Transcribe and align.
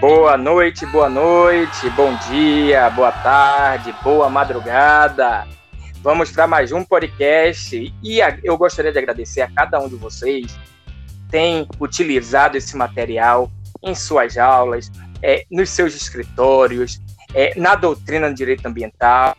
Boa 0.00 0.36
noite, 0.36 0.84
boa 0.84 1.08
noite, 1.08 1.88
bom 1.96 2.14
dia, 2.28 2.90
boa 2.90 3.10
tarde, 3.10 3.94
boa 4.02 4.28
madrugada. 4.28 5.48
Vamos 6.02 6.30
para 6.30 6.46
mais 6.46 6.70
um 6.70 6.84
podcast 6.84 7.94
e 8.02 8.18
eu 8.44 8.58
gostaria 8.58 8.92
de 8.92 8.98
agradecer 8.98 9.40
a 9.40 9.50
cada 9.50 9.80
um 9.80 9.88
de 9.88 9.96
vocês 9.96 10.52
que 10.52 11.30
tem 11.30 11.66
utilizado 11.80 12.58
esse 12.58 12.76
material 12.76 13.50
em 13.82 13.94
suas 13.94 14.36
aulas, 14.36 14.92
é, 15.22 15.46
nos 15.50 15.70
seus 15.70 15.96
escritórios, 15.96 17.00
é, 17.32 17.58
na 17.58 17.74
doutrina 17.74 18.28
de 18.28 18.34
direito 18.34 18.66
ambiental. 18.66 19.34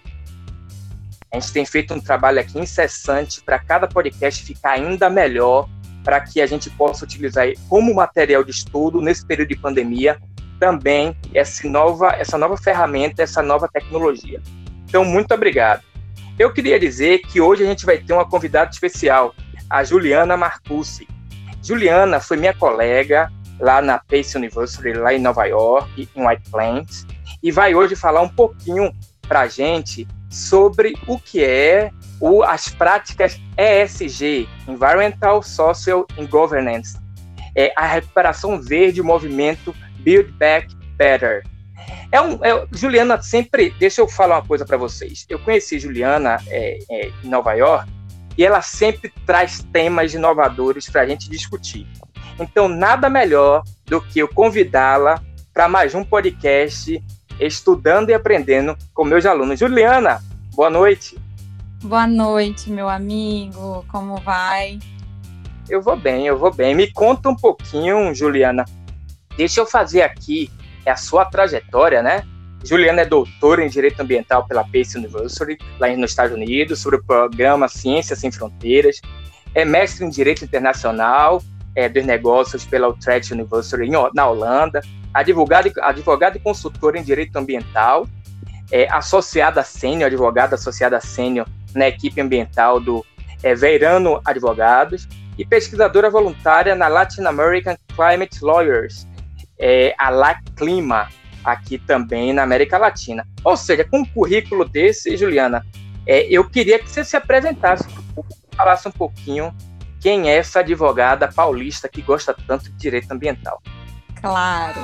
A 1.32 1.40
gente 1.40 1.54
tem 1.54 1.68
feito 1.68 1.94
um 1.94 2.02
trabalho 2.02 2.40
aqui 2.40 2.58
incessante 2.58 3.44
para 3.44 3.60
cada 3.60 3.88
podcast 3.88 4.44
ficar 4.44 4.72
ainda 4.72 5.08
melhor, 5.08 5.70
para 6.04 6.20
que 6.20 6.42
a 6.42 6.48
gente 6.48 6.68
possa 6.72 7.06
utilizar 7.06 7.48
como 7.70 7.94
material 7.94 8.44
de 8.44 8.50
estudo 8.50 9.00
nesse 9.02 9.24
período 9.24 9.50
de 9.50 9.56
pandemia 9.56 10.20
também 10.60 11.16
essa 11.34 11.68
nova, 11.68 12.16
essa 12.18 12.38
nova 12.38 12.58
ferramenta, 12.58 13.22
essa 13.22 13.42
nova 13.42 13.68
tecnologia. 13.68 14.42
Então, 14.86 15.04
muito 15.04 15.34
obrigado. 15.34 15.84
Eu 16.38 16.54
queria 16.54 16.80
dizer 16.80 17.20
que 17.20 17.42
hoje 17.42 17.64
a 17.64 17.66
gente 17.66 17.86
vai 17.86 17.98
ter 17.98 18.14
uma 18.14 18.28
convidada 18.28 18.70
especial, 18.72 19.34
a 19.70 19.84
Juliana 19.84 20.38
Marcucci. 20.38 21.08
Juliana 21.64 22.20
foi 22.20 22.38
minha 22.38 22.54
colega 22.54 23.32
lá 23.60 23.82
na 23.82 23.98
Pace 23.98 24.38
University, 24.38 24.94
lá 24.94 25.14
em 25.14 25.20
Nova 25.20 25.46
York, 25.46 26.08
em 26.16 26.28
White 26.28 26.50
Plains, 26.52 27.06
e 27.42 27.52
vai 27.52 27.74
hoje 27.74 27.96
falar 27.96 28.22
um 28.22 28.30
pouquinho 28.30 28.94
para 29.28 29.42
a 29.42 29.48
gente 29.48 30.08
sobre 30.30 30.94
o 31.08 31.20
que 31.20 31.44
é 31.44 31.92
o, 32.20 32.44
as 32.44 32.70
práticas 32.70 33.40
ESG, 33.58 34.48
Environmental, 34.68 35.42
Social 35.42 36.06
and 36.18 36.28
Governance, 36.28 36.98
é 37.56 37.74
a 37.76 37.86
recuperação 37.86 38.62
verde, 38.62 39.02
o 39.02 39.06
movimento 39.06 39.74
Build 40.08 40.32
Back 40.40 40.74
Better. 40.96 41.44
É 42.14 42.22
um, 42.22 42.40
é, 42.42 42.66
Juliana 42.72 43.22
sempre. 43.22 43.72
Deixa 43.72 44.00
eu 44.00 44.08
falar 44.08 44.38
uma 44.38 44.46
coisa 44.46 44.66
para 44.66 44.78
vocês. 44.78 45.26
Eu 45.28 45.38
conheci 45.38 45.78
Juliana 45.80 46.38
é, 46.48 46.80
é, 46.90 47.12
em 47.22 47.28
Nova 47.28 47.52
York 47.52 47.92
e 48.38 48.46
ela 48.46 48.62
sempre 48.62 49.12
traz 49.26 49.62
temas 49.74 50.14
inovadores 50.14 50.90
para 50.90 51.02
a 51.02 51.06
gente 51.06 51.30
discutir. 51.30 51.86
Então, 52.40 52.70
nada 52.70 53.10
melhor 53.10 53.64
do 53.86 54.00
que 54.00 54.20
eu 54.20 54.30
convidá-la 54.30 55.22
para 55.54 55.68
mais 55.68 55.94
um 55.94 56.06
podcast 56.06 57.04
Estudando 57.38 58.10
e 58.10 58.14
Aprendendo 58.14 58.78
com 58.94 59.04
meus 59.04 59.26
alunos. 59.26 59.60
Juliana, 59.60 60.24
boa 60.56 60.70
noite. 60.70 61.18
Boa 61.84 62.08
noite, 62.08 62.70
meu 62.70 62.88
amigo. 62.88 63.84
Como 63.90 64.16
vai? 64.22 64.80
Eu 65.70 65.82
vou 65.82 65.98
bem, 65.98 66.26
eu 66.26 66.38
vou 66.38 66.54
bem. 66.54 66.74
Me 66.74 66.90
conta 66.94 67.28
um 67.28 67.36
pouquinho, 67.36 68.16
Juliana, 68.16 68.64
Deixa 69.38 69.62
eu 69.62 69.66
fazer 69.66 70.02
aqui 70.02 70.52
é 70.86 70.92
a 70.92 70.96
sua 70.96 71.26
trajetória, 71.26 72.02
né? 72.02 72.24
Juliana 72.64 73.02
é 73.02 73.06
doutora 73.06 73.64
em 73.64 73.70
Direito 73.70 74.02
Ambiental 74.02 74.48
pela 74.48 74.64
Pace 74.64 74.98
University, 74.98 75.58
lá 75.80 75.88
nos 75.96 76.12
Estados 76.12 76.36
Unidos, 76.36 76.80
sobre 76.80 77.00
o 77.00 77.04
programa 77.04 77.68
Ciências 77.68 78.20
Sem 78.20 78.32
Fronteiras. 78.32 79.00
É 79.54 79.64
mestre 79.64 80.06
em 80.06 80.10
Direito 80.10 80.44
Internacional 80.44 81.42
é, 81.76 81.88
dos 81.88 82.06
Negócios 82.06 82.66
pela 82.66 82.88
Utrecht 82.88 83.34
University, 83.34 83.90
na 84.14 84.28
Holanda. 84.28 84.82
Advogada, 85.14 85.72
advogada 85.82 86.38
e 86.38 86.40
consultora 86.40 86.98
em 86.98 87.04
Direito 87.04 87.36
Ambiental. 87.36 88.08
É, 88.72 88.92
associada 88.92 89.64
sênior, 89.64 90.08
advogada 90.08 90.56
associada 90.56 91.00
sênior 91.00 91.48
na 91.74 91.88
equipe 91.88 92.20
ambiental 92.20 92.80
do 92.80 93.06
é, 93.44 93.54
Veirano 93.54 94.20
Advogados. 94.26 95.08
E 95.38 95.46
pesquisadora 95.46 96.10
voluntária 96.10 96.74
na 96.74 96.88
Latin 96.88 97.24
American 97.26 97.78
Climate 97.96 98.44
Lawyers, 98.44 99.08
é, 99.60 99.96
a 99.98 100.10
La 100.10 100.40
Clima, 100.56 101.10
aqui 101.44 101.78
também 101.78 102.34
na 102.34 102.44
América 102.44 102.78
Latina. 102.78 103.28
Ou 103.44 103.56
seja, 103.56 103.84
com 103.84 104.00
um 104.00 104.06
currículo 104.06 104.66
desse, 104.66 105.16
Juliana, 105.16 105.66
é, 106.06 106.26
eu 106.30 106.50
queria 106.50 106.80
que 106.80 106.90
você 106.90 107.04
se 107.04 107.16
apresentasse, 107.16 107.86
falasse 108.56 108.88
um 108.88 108.92
pouquinho 108.92 109.56
quem 110.00 110.30
é 110.30 110.38
essa 110.38 110.60
advogada 110.60 111.28
paulista 111.28 111.90
que 111.90 112.02
gosta 112.02 112.36
tanto 112.48 112.66
de 112.72 112.78
direito 112.78 113.12
ambiental. 113.12 113.62
Claro. 114.22 114.80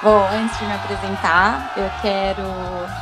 Bom, 0.00 0.24
antes 0.30 0.56
de 0.56 0.64
me 0.64 0.72
apresentar, 0.72 1.72
eu 1.76 1.90
quero 2.00 2.44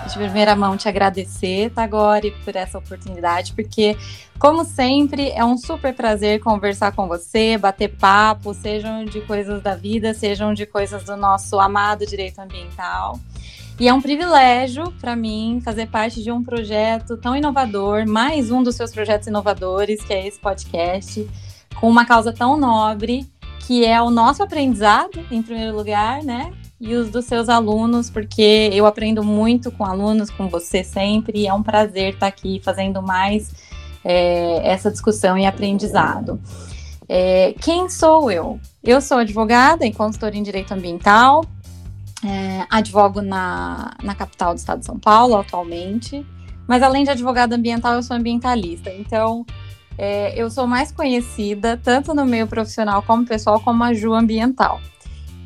de 0.09 0.15
primeira 0.15 0.57
mão 0.57 0.79
te 0.79 0.89
agradecer, 0.89 1.71
Tagore, 1.71 2.31
por 2.43 2.57
essa 2.57 2.79
oportunidade, 2.79 3.53
porque, 3.53 3.95
como 4.39 4.65
sempre, 4.65 5.29
é 5.29 5.45
um 5.45 5.59
super 5.59 5.95
prazer 5.95 6.41
conversar 6.41 6.93
com 6.93 7.07
você, 7.07 7.59
bater 7.59 7.95
papo, 7.97 8.55
sejam 8.55 9.05
de 9.05 9.21
coisas 9.21 9.62
da 9.62 9.75
vida, 9.75 10.15
sejam 10.15 10.55
de 10.55 10.65
coisas 10.65 11.05
do 11.05 11.19
nosso 11.19 11.61
amado 11.61 12.07
direito 12.07 12.39
ambiental. 12.39 13.21
E 13.78 13.87
é 13.87 13.93
um 13.93 14.01
privilégio 14.01 14.91
para 14.99 15.15
mim 15.15 15.61
fazer 15.63 15.89
parte 15.89 16.23
de 16.23 16.33
um 16.33 16.43
projeto 16.43 17.19
tão 17.19 17.37
inovador, 17.37 18.09
mais 18.09 18.51
um 18.51 18.63
dos 18.63 18.75
seus 18.75 18.91
projetos 18.91 19.28
inovadores, 19.28 20.03
que 20.03 20.15
é 20.15 20.27
esse 20.27 20.39
podcast, 20.39 21.28
com 21.78 21.91
uma 21.91 22.07
causa 22.07 22.33
tão 22.33 22.57
nobre 22.57 23.31
que 23.67 23.84
é 23.84 24.01
o 24.01 24.09
nosso 24.09 24.43
aprendizado, 24.43 25.27
em 25.31 25.43
primeiro 25.43 25.77
lugar, 25.77 26.23
né? 26.23 26.53
E 26.81 26.95
os 26.95 27.11
dos 27.11 27.25
seus 27.25 27.49
alunos, 27.49 28.11
porque 28.11 28.71
eu 28.73 28.85
aprendo 28.85 29.25
muito 29.25 29.71
com 29.71 29.85
alunos, 29.85 30.31
com 30.31 30.49
você 30.49 30.85
sempre, 30.85 31.41
e 31.41 31.47
é 31.47 31.55
um 31.55 31.63
prazer 31.63 32.15
estar 32.15 32.27
aqui 32.27 32.61
fazendo 32.63 33.01
mais 33.01 33.51
é, 34.05 34.61
essa 34.69 34.91
discussão 34.91 35.39
e 35.39 35.47
aprendizado. 35.47 36.39
É, 37.09 37.55
quem 37.61 37.89
sou 37.89 38.31
eu? 38.31 38.61
Eu 38.85 39.01
sou 39.01 39.19
advogada 39.19 39.87
e 39.87 39.93
consultora 39.93 40.37
em 40.37 40.43
direito 40.43 40.73
ambiental, 40.73 41.45
é, 42.25 42.67
advogo 42.69 43.23
na, 43.23 43.95
na 44.03 44.15
capital 44.15 44.53
do 44.53 44.59
estado 44.59 44.81
de 44.81 44.87
São 44.87 44.99
Paulo 44.99 45.37
atualmente, 45.37 46.27
mas 46.67 46.83
além 46.83 47.05
de 47.05 47.11
advogada 47.11 47.57
ambiental, 47.57 47.95
eu 47.95 48.03
sou 48.03 48.17
ambientalista. 48.17 48.93
Então, 48.93 49.47
é, 49.97 50.39
eu 50.41 50.51
sou 50.51 50.67
mais 50.67 50.93
conhecida, 50.93 51.81
tanto 51.83 52.13
no 52.13 52.27
meio 52.27 52.47
profissional 52.47 53.03
como 53.03 53.25
pessoal, 53.25 53.61
como 53.61 53.83
a 53.83 53.95
Ju 53.95 54.13
Ambiental. 54.13 54.81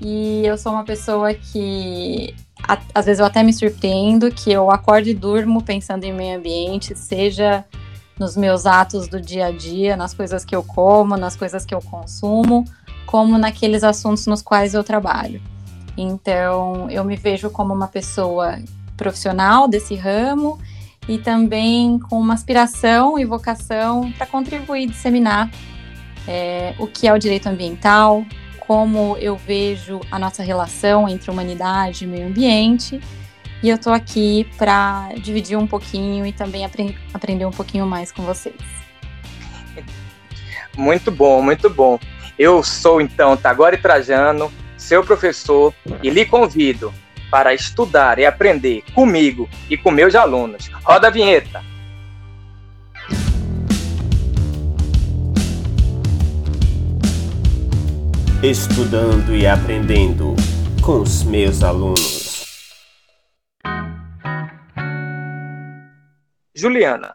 E 0.00 0.46
eu 0.46 0.56
sou 0.56 0.72
uma 0.72 0.84
pessoa 0.84 1.34
que, 1.34 2.34
a, 2.66 2.78
às 2.94 3.04
vezes, 3.04 3.20
eu 3.20 3.26
até 3.26 3.42
me 3.42 3.52
surpreendo 3.52 4.30
que 4.30 4.50
eu 4.50 4.70
acordo 4.70 5.08
e 5.08 5.14
durmo 5.14 5.62
pensando 5.62 6.04
em 6.04 6.12
meio 6.12 6.38
ambiente, 6.38 6.96
seja 6.96 7.64
nos 8.18 8.36
meus 8.36 8.66
atos 8.66 9.08
do 9.08 9.20
dia 9.20 9.46
a 9.46 9.50
dia, 9.50 9.96
nas 9.96 10.14
coisas 10.14 10.44
que 10.44 10.54
eu 10.54 10.62
como, 10.62 11.16
nas 11.16 11.36
coisas 11.36 11.64
que 11.64 11.74
eu 11.74 11.80
consumo, 11.80 12.64
como 13.06 13.36
naqueles 13.38 13.82
assuntos 13.82 14.26
nos 14.26 14.42
quais 14.42 14.74
eu 14.74 14.84
trabalho. 14.84 15.40
Então, 15.96 16.88
eu 16.90 17.04
me 17.04 17.16
vejo 17.16 17.50
como 17.50 17.74
uma 17.74 17.88
pessoa 17.88 18.58
profissional 18.96 19.66
desse 19.66 19.94
ramo 19.94 20.58
e 21.08 21.18
também 21.18 21.98
com 21.98 22.18
uma 22.20 22.34
aspiração 22.34 23.18
e 23.18 23.24
vocação 23.24 24.12
para 24.12 24.26
contribuir 24.26 24.84
e 24.84 24.86
disseminar 24.86 25.50
é, 26.28 26.74
o 26.78 26.86
que 26.86 27.08
é 27.08 27.12
o 27.12 27.18
direito 27.18 27.48
ambiental, 27.48 28.24
como 28.70 29.16
eu 29.18 29.36
vejo 29.36 29.98
a 30.12 30.16
nossa 30.16 30.44
relação 30.44 31.08
entre 31.08 31.28
humanidade 31.28 32.04
e 32.04 32.06
meio 32.06 32.28
ambiente. 32.28 33.00
E 33.64 33.68
eu 33.68 33.74
estou 33.74 33.92
aqui 33.92 34.48
para 34.56 35.08
dividir 35.16 35.58
um 35.58 35.66
pouquinho 35.66 36.24
e 36.24 36.32
também 36.32 36.64
apre 36.64 36.96
aprender 37.12 37.44
um 37.46 37.50
pouquinho 37.50 37.84
mais 37.84 38.12
com 38.12 38.22
vocês. 38.22 38.54
Muito 40.76 41.10
bom, 41.10 41.42
muito 41.42 41.68
bom. 41.68 41.98
Eu 42.38 42.62
sou 42.62 43.00
então 43.00 43.36
Tagore 43.36 43.76
Trajano, 43.76 44.52
seu 44.76 45.02
professor, 45.02 45.74
e 46.00 46.08
lhe 46.08 46.24
convido 46.24 46.94
para 47.28 47.52
estudar 47.52 48.20
e 48.20 48.24
aprender 48.24 48.84
comigo 48.94 49.50
e 49.68 49.76
com 49.76 49.90
meus 49.90 50.14
alunos. 50.14 50.70
Roda 50.84 51.08
a 51.08 51.10
vinheta! 51.10 51.60
Estudando 58.42 59.36
e 59.36 59.46
aprendendo 59.46 60.34
com 60.82 61.02
os 61.02 61.22
meus 61.22 61.62
alunos. 61.62 62.42
Juliana, 66.54 67.14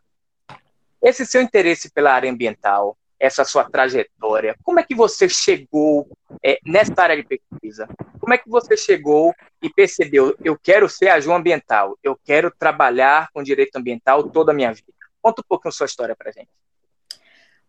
esse 1.02 1.26
seu 1.26 1.42
interesse 1.42 1.90
pela 1.90 2.14
área 2.14 2.32
ambiental, 2.32 2.96
essa 3.20 3.44
sua 3.44 3.64
trajetória, 3.68 4.56
como 4.62 4.80
é 4.80 4.84
que 4.84 4.94
você 4.94 5.28
chegou 5.28 6.08
é, 6.44 6.60
nessa 6.64 6.94
área 7.02 7.16
de 7.16 7.24
pesquisa? 7.24 7.88
Como 8.20 8.32
é 8.32 8.38
que 8.38 8.48
você 8.48 8.78
chegou 8.78 9.34
e 9.64 9.68
percebeu, 9.68 10.38
eu 10.44 10.56
quero 10.56 10.88
ser 10.88 11.08
agente 11.08 11.34
ambiental, 11.34 11.98
eu 12.04 12.16
quero 12.24 12.52
trabalhar 12.52 13.32
com 13.34 13.42
direito 13.42 13.78
ambiental 13.78 14.30
toda 14.30 14.52
a 14.52 14.56
minha 14.56 14.72
vida? 14.72 14.94
Conta 15.24 15.42
um 15.42 15.48
pouquinho 15.50 15.70
a 15.70 15.76
sua 15.76 15.88
história 15.88 16.16
para 16.16 16.32
gente. 16.32 16.52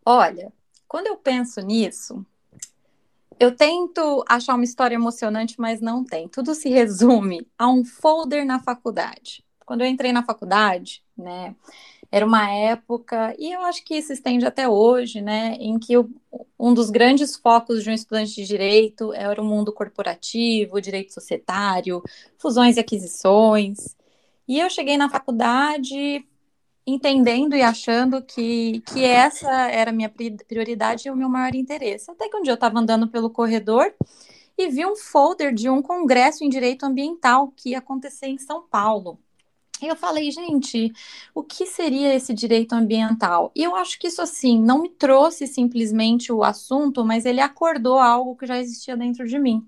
Olha, 0.04 0.52
quando 0.86 1.06
eu 1.06 1.16
penso 1.16 1.62
nisso, 1.62 2.22
eu 3.38 3.54
tento 3.54 4.24
achar 4.28 4.54
uma 4.54 4.64
história 4.64 4.94
emocionante, 4.94 5.60
mas 5.60 5.80
não 5.80 6.04
tem. 6.04 6.28
Tudo 6.28 6.54
se 6.54 6.68
resume 6.68 7.46
a 7.58 7.68
um 7.68 7.84
folder 7.84 8.44
na 8.46 8.58
faculdade. 8.58 9.44
Quando 9.64 9.82
eu 9.82 9.86
entrei 9.86 10.12
na 10.12 10.22
faculdade, 10.22 11.02
né, 11.16 11.54
era 12.10 12.24
uma 12.24 12.48
época, 12.50 13.34
e 13.38 13.52
eu 13.52 13.60
acho 13.62 13.84
que 13.84 14.00
se 14.00 14.12
estende 14.12 14.46
até 14.46 14.68
hoje, 14.68 15.20
né, 15.20 15.56
em 15.58 15.78
que 15.78 15.98
o, 15.98 16.08
um 16.58 16.72
dos 16.72 16.88
grandes 16.88 17.36
focos 17.36 17.82
de 17.82 17.90
um 17.90 17.92
estudante 17.92 18.34
de 18.34 18.46
direito 18.46 19.12
era 19.12 19.40
o 19.42 19.44
mundo 19.44 19.72
corporativo, 19.72 20.80
direito 20.80 21.12
societário, 21.12 22.02
fusões 22.38 22.76
e 22.76 22.80
aquisições. 22.80 23.96
E 24.48 24.60
eu 24.60 24.70
cheguei 24.70 24.96
na 24.96 25.10
faculdade 25.10 26.24
entendendo 26.86 27.54
e 27.56 27.62
achando 27.62 28.22
que, 28.22 28.80
que 28.86 29.04
essa 29.04 29.50
era 29.70 29.90
a 29.90 29.94
minha 29.94 30.12
prioridade 30.46 31.08
e 31.08 31.10
o 31.10 31.16
meu 31.16 31.28
maior 31.28 31.54
interesse. 31.54 32.10
Até 32.10 32.28
que 32.28 32.36
um 32.36 32.42
dia 32.42 32.52
eu 32.52 32.54
estava 32.54 32.78
andando 32.78 33.08
pelo 33.08 33.28
corredor 33.28 33.92
e 34.56 34.68
vi 34.68 34.86
um 34.86 34.96
folder 34.96 35.52
de 35.52 35.68
um 35.68 35.82
congresso 35.82 36.44
em 36.44 36.48
direito 36.48 36.86
ambiental 36.86 37.52
que 37.56 37.70
ia 37.70 37.78
acontecer 37.78 38.26
em 38.28 38.38
São 38.38 38.62
Paulo. 38.62 39.18
E 39.82 39.86
eu 39.86 39.96
falei, 39.96 40.30
gente, 40.30 40.90
o 41.34 41.42
que 41.42 41.66
seria 41.66 42.14
esse 42.14 42.32
direito 42.32 42.72
ambiental? 42.72 43.52
E 43.54 43.62
eu 43.62 43.76
acho 43.76 43.98
que 43.98 44.06
isso, 44.06 44.22
assim, 44.22 44.58
não 44.58 44.80
me 44.80 44.88
trouxe 44.88 45.46
simplesmente 45.46 46.32
o 46.32 46.42
assunto, 46.42 47.04
mas 47.04 47.26
ele 47.26 47.40
acordou 47.40 47.98
algo 47.98 48.36
que 48.36 48.46
já 48.46 48.58
existia 48.58 48.96
dentro 48.96 49.26
de 49.28 49.38
mim. 49.38 49.66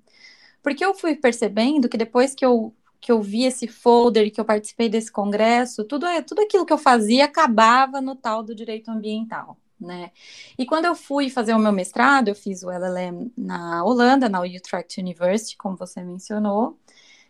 Porque 0.62 0.84
eu 0.84 0.94
fui 0.94 1.14
percebendo 1.14 1.88
que 1.88 1.98
depois 1.98 2.34
que 2.34 2.44
eu, 2.44 2.72
que 3.08 3.12
eu 3.12 3.22
vi 3.22 3.44
esse 3.44 3.66
folder 3.66 4.30
que 4.30 4.38
eu 4.38 4.44
participei 4.44 4.86
desse 4.86 5.10
congresso, 5.10 5.82
tudo, 5.82 6.04
é, 6.04 6.20
tudo 6.20 6.42
aquilo 6.42 6.66
que 6.66 6.72
eu 6.74 6.76
fazia 6.76 7.24
acabava 7.24 8.02
no 8.02 8.14
tal 8.14 8.42
do 8.42 8.54
direito 8.54 8.90
ambiental. 8.90 9.56
Né? 9.80 10.10
E 10.58 10.66
quando 10.66 10.84
eu 10.84 10.94
fui 10.94 11.30
fazer 11.30 11.54
o 11.54 11.58
meu 11.58 11.72
mestrado, 11.72 12.28
eu 12.28 12.34
fiz 12.34 12.62
o 12.62 12.70
LLM 12.70 13.32
na 13.34 13.82
Holanda, 13.82 14.28
na 14.28 14.42
Utrecht 14.42 15.00
University, 15.00 15.56
como 15.56 15.74
você 15.74 16.02
mencionou, 16.02 16.78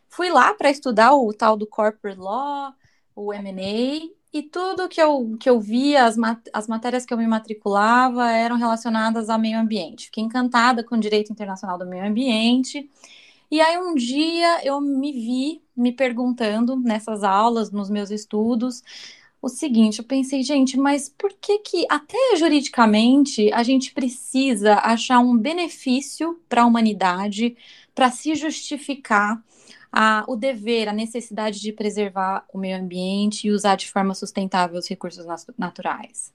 Fui 0.09 0.31
lá 0.31 0.55
para 0.55 0.71
estudar 0.71 1.15
o 1.15 1.33
tal 1.33 1.57
do 1.57 1.67
corporate 1.67 2.19
law, 2.19 2.73
o 3.15 3.33
M&A, 3.33 4.09
e 4.33 4.43
tudo 4.43 4.89
que 4.89 5.01
eu, 5.01 5.37
que 5.39 5.49
eu 5.49 5.61
via, 5.61 6.07
as, 6.07 6.17
mat 6.17 6.41
as 6.53 6.67
matérias 6.67 7.05
que 7.05 7.13
eu 7.13 7.19
me 7.19 7.27
matriculava 7.27 8.31
eram 8.31 8.57
relacionadas 8.57 9.29
ao 9.31 9.39
meio 9.39 9.59
ambiente. 9.59 10.07
Fiquei 10.07 10.25
encantada 10.25 10.83
com 10.83 10.97
o 10.97 11.01
direito 11.01 11.31
internacional 11.31 11.79
do 11.79 11.87
meio 11.87 12.07
ambiente. 12.07 12.91
E 13.50 13.61
aí 13.61 13.79
um 13.79 13.95
dia 13.95 14.65
eu 14.65 14.81
me 14.81 15.12
vi 15.12 15.62
me 15.77 15.93
perguntando 15.93 16.77
nessas 16.77 17.23
aulas, 17.23 17.71
nos 17.71 17.89
meus 17.89 18.11
estudos, 18.11 18.83
o 19.41 19.49
seguinte, 19.49 20.00
eu 20.00 20.05
pensei, 20.05 20.43
gente, 20.43 20.77
mas 20.77 21.09
por 21.09 21.33
que 21.33 21.59
que 21.61 21.87
até 21.89 22.37
juridicamente 22.37 23.53
a 23.53 23.62
gente 23.62 23.93
precisa 23.93 24.75
achar 24.75 25.21
um 25.21 25.37
benefício 25.37 26.41
para 26.49 26.62
a 26.62 26.67
humanidade 26.67 27.56
para 27.95 28.11
se 28.11 28.35
justificar 28.35 29.41
a, 29.93 30.25
o 30.29 30.35
dever, 30.35 30.89
a 30.89 30.93
necessidade 30.93 31.61
de 31.61 31.73
preservar 31.73 32.44
o 32.53 32.59
meio 32.59 32.77
ambiente 32.79 33.47
e 33.47 33.51
usar 33.53 33.77
de 33.77 33.91
forma 33.91 34.15
sustentável 34.15 34.79
os 34.79 34.89
recursos 34.89 35.25
naturais. 35.56 36.33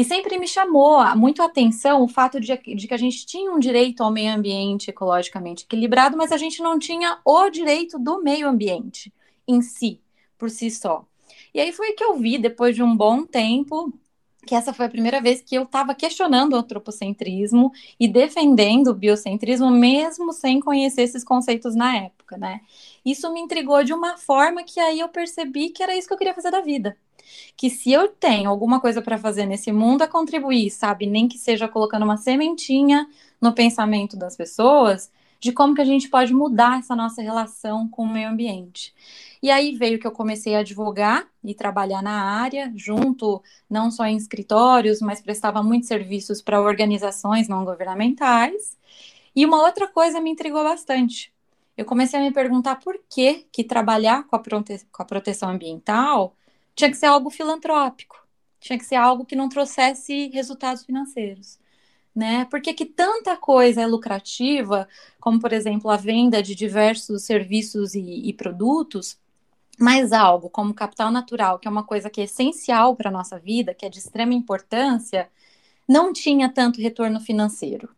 E 0.00 0.04
sempre 0.04 0.38
me 0.38 0.48
chamou 0.48 1.04
muito 1.14 1.42
a 1.42 1.44
atenção 1.44 2.02
o 2.02 2.08
fato 2.08 2.40
de, 2.40 2.56
de, 2.56 2.88
que 2.88 2.94
a 2.94 2.96
gente 2.96 3.26
tinha 3.26 3.52
um 3.52 3.58
direito 3.58 4.02
ao 4.02 4.10
meio 4.10 4.32
ambiente 4.32 4.88
ecologicamente 4.88 5.64
equilibrado, 5.64 6.16
mas 6.16 6.32
a 6.32 6.38
gente 6.38 6.62
não 6.62 6.78
tinha 6.78 7.18
o 7.22 7.50
direito 7.50 7.98
do 7.98 8.22
meio 8.22 8.48
ambiente 8.48 9.12
em 9.46 9.60
si, 9.60 10.00
por 10.38 10.48
si 10.48 10.70
só. 10.70 11.04
E 11.52 11.60
aí 11.60 11.70
foi 11.70 11.92
que 11.92 12.02
eu 12.02 12.16
vi, 12.16 12.38
depois 12.38 12.74
de 12.74 12.82
um 12.82 12.96
bom 12.96 13.26
tempo, 13.26 13.92
que 14.46 14.54
essa 14.54 14.72
foi 14.72 14.86
a 14.86 14.88
primeira 14.88 15.20
vez 15.20 15.42
que 15.42 15.54
eu 15.54 15.64
estava 15.64 15.94
questionando 15.94 16.54
o 16.54 16.56
antropocentrismo 16.56 17.70
e 18.00 18.08
defendendo 18.08 18.88
o 18.88 18.94
biocentrismo, 18.94 19.70
mesmo 19.70 20.32
sem 20.32 20.60
conhecer 20.60 21.02
esses 21.02 21.22
conceitos 21.22 21.74
na 21.74 21.94
época, 21.94 22.38
né? 22.38 22.62
Isso 23.04 23.30
me 23.34 23.40
intrigou 23.40 23.84
de 23.84 23.92
uma 23.92 24.16
forma 24.16 24.64
que 24.64 24.80
aí 24.80 25.00
eu 25.00 25.10
percebi 25.10 25.68
que 25.68 25.82
era 25.82 25.94
isso 25.94 26.08
que 26.08 26.14
eu 26.14 26.18
queria 26.18 26.32
fazer 26.32 26.50
da 26.50 26.62
vida. 26.62 26.96
Que 27.56 27.70
se 27.70 27.92
eu 27.92 28.08
tenho 28.08 28.50
alguma 28.50 28.80
coisa 28.80 29.02
para 29.02 29.18
fazer 29.18 29.46
nesse 29.46 29.72
mundo, 29.72 30.02
é 30.02 30.06
contribuir, 30.06 30.70
sabe? 30.70 31.06
Nem 31.06 31.28
que 31.28 31.38
seja 31.38 31.68
colocando 31.68 32.04
uma 32.04 32.16
sementinha 32.16 33.06
no 33.40 33.52
pensamento 33.52 34.16
das 34.16 34.36
pessoas 34.36 35.10
de 35.40 35.52
como 35.52 35.74
que 35.74 35.80
a 35.80 35.86
gente 35.86 36.08
pode 36.08 36.34
mudar 36.34 36.78
essa 36.78 36.94
nossa 36.94 37.22
relação 37.22 37.88
com 37.88 38.02
o 38.02 38.12
meio 38.12 38.28
ambiente. 38.28 38.94
E 39.42 39.50
aí 39.50 39.74
veio 39.74 39.98
que 39.98 40.06
eu 40.06 40.12
comecei 40.12 40.54
a 40.54 40.58
advogar 40.58 41.26
e 41.42 41.54
trabalhar 41.54 42.02
na 42.02 42.40
área, 42.40 42.70
junto 42.76 43.42
não 43.68 43.90
só 43.90 44.04
em 44.04 44.16
escritórios, 44.16 45.00
mas 45.00 45.22
prestava 45.22 45.62
muitos 45.62 45.88
serviços 45.88 46.42
para 46.42 46.60
organizações 46.60 47.48
não 47.48 47.64
governamentais. 47.64 48.76
E 49.34 49.46
uma 49.46 49.62
outra 49.62 49.88
coisa 49.88 50.20
me 50.20 50.30
intrigou 50.30 50.62
bastante. 50.62 51.32
Eu 51.74 51.86
comecei 51.86 52.20
a 52.20 52.22
me 52.22 52.30
perguntar 52.30 52.76
por 52.76 53.00
que, 53.08 53.46
que 53.50 53.64
trabalhar 53.64 54.24
com 54.26 54.36
a, 54.36 54.38
prote 54.38 54.86
com 54.92 55.02
a 55.02 55.06
proteção 55.06 55.48
ambiental 55.48 56.36
tinha 56.80 56.90
que 56.90 56.96
ser 56.96 57.06
algo 57.06 57.30
filantrópico, 57.30 58.16
tinha 58.60 58.78
que 58.78 58.84
ser 58.84 58.96
algo 58.96 59.24
que 59.24 59.36
não 59.36 59.48
trouxesse 59.48 60.28
resultados 60.28 60.84
financeiros 60.84 61.58
né? 62.14 62.44
Por 62.46 62.60
que, 62.60 62.74
que 62.74 62.84
tanta 62.84 63.36
coisa 63.36 63.82
é 63.82 63.86
lucrativa, 63.86 64.88
como 65.20 65.40
por 65.40 65.52
exemplo 65.52 65.90
a 65.90 65.96
venda 65.96 66.42
de 66.42 66.54
diversos 66.54 67.22
serviços 67.24 67.94
e, 67.94 68.28
e 68.28 68.32
produtos, 68.32 69.18
mas 69.78 70.12
algo 70.12 70.50
como 70.50 70.74
capital 70.74 71.10
natural, 71.10 71.58
que 71.58 71.68
é 71.68 71.70
uma 71.70 71.84
coisa 71.84 72.10
que 72.10 72.20
é 72.20 72.24
essencial 72.24 72.96
para 72.96 73.08
a 73.10 73.12
nossa 73.12 73.38
vida, 73.38 73.74
que 73.74 73.86
é 73.86 73.88
de 73.88 73.98
extrema 73.98 74.34
importância, 74.34 75.30
não 75.88 76.12
tinha 76.12 76.48
tanto 76.48 76.80
retorno 76.80 77.20
financeiro. 77.20 77.88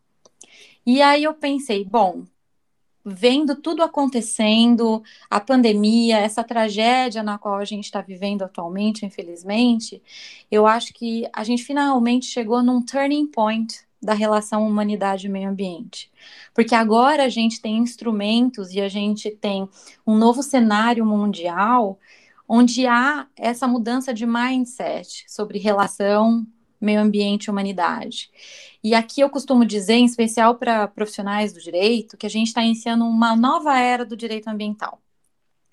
E 0.86 1.02
aí 1.02 1.24
eu 1.24 1.34
pensei, 1.34 1.84
bom, 1.84 2.24
vendo 3.04 3.56
tudo 3.56 3.82
acontecendo, 3.82 5.02
a 5.28 5.40
pandemia, 5.40 6.18
essa 6.18 6.44
tragédia 6.44 7.22
na 7.22 7.38
qual 7.38 7.56
a 7.56 7.64
gente 7.64 7.84
está 7.84 8.00
vivendo 8.00 8.42
atualmente, 8.42 9.04
infelizmente, 9.04 10.02
eu 10.50 10.66
acho 10.66 10.92
que 10.92 11.28
a 11.32 11.42
gente 11.44 11.64
finalmente 11.64 12.26
chegou 12.26 12.62
num 12.62 12.80
turning 12.84 13.26
point 13.26 13.80
da 14.00 14.14
relação 14.14 14.66
humanidade 14.66 15.26
e 15.26 15.30
meio 15.30 15.48
ambiente. 15.48 16.10
Porque 16.54 16.74
agora 16.74 17.24
a 17.24 17.28
gente 17.28 17.60
tem 17.60 17.78
instrumentos 17.78 18.72
e 18.72 18.80
a 18.80 18.88
gente 18.88 19.30
tem 19.30 19.68
um 20.06 20.16
novo 20.16 20.42
cenário 20.42 21.06
mundial 21.06 21.98
onde 22.48 22.86
há 22.86 23.26
essa 23.36 23.66
mudança 23.66 24.12
de 24.12 24.26
mindset 24.26 25.24
sobre 25.28 25.58
relação 25.58 26.44
meio 26.80 27.00
ambiente 27.00 27.48
humanidade. 27.48 28.28
E 28.82 28.94
aqui 28.94 29.20
eu 29.20 29.30
costumo 29.30 29.64
dizer, 29.64 29.94
em 29.94 30.04
especial 30.04 30.56
para 30.56 30.88
profissionais 30.88 31.52
do 31.52 31.60
direito, 31.60 32.16
que 32.16 32.26
a 32.26 32.30
gente 32.30 32.48
está 32.48 32.62
iniciando 32.62 33.04
uma 33.04 33.36
nova 33.36 33.78
era 33.78 34.04
do 34.04 34.16
direito 34.16 34.48
ambiental. 34.48 35.00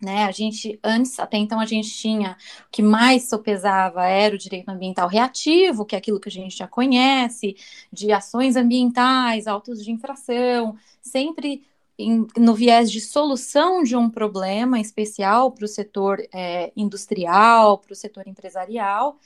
Né, 0.01 0.23
a 0.23 0.31
gente, 0.31 0.79
antes, 0.81 1.19
até 1.19 1.35
então, 1.35 1.59
a 1.59 1.65
gente 1.65 1.89
tinha 1.89 2.38
o 2.67 2.71
que 2.71 2.81
mais 2.81 3.27
sopesava 3.27 4.06
era 4.06 4.33
o 4.33 4.38
direito 4.38 4.69
ambiental 4.69 5.09
reativo, 5.09 5.85
que 5.85 5.94
é 5.94 5.97
aquilo 5.97 6.21
que 6.21 6.29
a 6.29 6.31
gente 6.31 6.57
já 6.57 6.69
conhece, 6.69 7.57
de 7.91 8.09
ações 8.09 8.56
ambientais, 8.56 9.45
autos 9.45 9.83
de 9.83 9.92
infração, 9.92 10.78
sempre 11.01 11.66
em, 11.97 12.25
no 12.37 12.54
viés 12.54 12.89
de 12.89 13.01
solução 13.01 13.83
de 13.83 13.94
um 13.94 14.09
problema 14.09 14.80
especial 14.80 15.51
para 15.51 15.66
o 15.66 15.68
setor 15.68 16.25
é, 16.33 16.71
industrial, 16.78 17.80
para 17.80 17.92
o 17.92 17.95
setor 17.95 18.25
empresarial. 18.25 19.19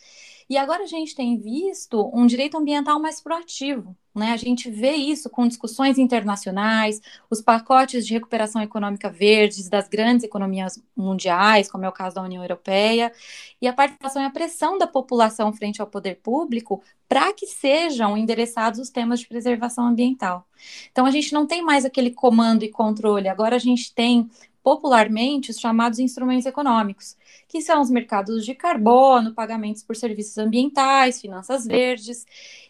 E 0.53 0.57
agora 0.57 0.83
a 0.83 0.87
gente 0.87 1.15
tem 1.15 1.35
visto 1.35 2.11
um 2.13 2.27
direito 2.27 2.55
ambiental 2.55 2.99
mais 2.99 3.19
proativo, 3.19 3.97
né? 4.13 4.33
A 4.33 4.37
gente 4.37 4.69
vê 4.69 4.91
isso 4.91 5.27
com 5.27 5.47
discussões 5.47 5.97
internacionais, 5.97 7.01
os 7.27 7.41
pacotes 7.41 8.05
de 8.05 8.13
recuperação 8.13 8.61
econômica 8.61 9.09
verdes 9.09 9.67
das 9.67 9.87
grandes 9.87 10.23
economias 10.23 10.79
mundiais, 10.95 11.71
como 11.71 11.85
é 11.85 11.89
o 11.89 11.91
caso 11.91 12.17
da 12.17 12.21
União 12.21 12.43
Europeia, 12.43 13.11
e 13.59 13.67
a 13.67 13.73
participação 13.73 14.21
e 14.21 14.25
a 14.25 14.29
pressão 14.29 14.77
da 14.77 14.85
população 14.85 15.51
frente 15.51 15.81
ao 15.81 15.87
poder 15.87 16.19
público 16.21 16.83
para 17.09 17.33
que 17.33 17.47
sejam 17.47 18.15
endereçados 18.15 18.79
os 18.79 18.91
temas 18.91 19.21
de 19.21 19.27
preservação 19.27 19.87
ambiental. 19.87 20.47
Então 20.91 21.07
a 21.07 21.09
gente 21.09 21.33
não 21.33 21.47
tem 21.47 21.63
mais 21.63 21.83
aquele 21.83 22.11
comando 22.11 22.61
e 22.63 22.69
controle, 22.69 23.27
agora 23.27 23.55
a 23.55 23.59
gente 23.59 23.91
tem 23.91 24.29
popularmente 24.63 25.51
os 25.51 25.59
chamados 25.59 25.99
instrumentos 25.99 26.45
econômicos, 26.45 27.17
que 27.47 27.61
são 27.61 27.81
os 27.81 27.89
mercados 27.89 28.45
de 28.45 28.55
carbono, 28.55 29.33
pagamentos 29.33 29.83
por 29.83 29.95
serviços 29.95 30.37
ambientais, 30.37 31.19
finanças 31.19 31.65
verdes, 31.65 32.25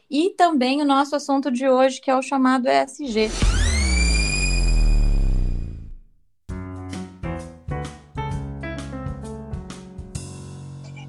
e 0.09 0.31
também 0.31 0.81
o 0.81 0.85
nosso 0.85 1.15
assunto 1.15 1.51
de 1.51 1.69
hoje, 1.69 2.01
que 2.01 2.09
é 2.09 2.15
o 2.15 2.21
chamado 2.21 2.67
ESG. 2.67 3.29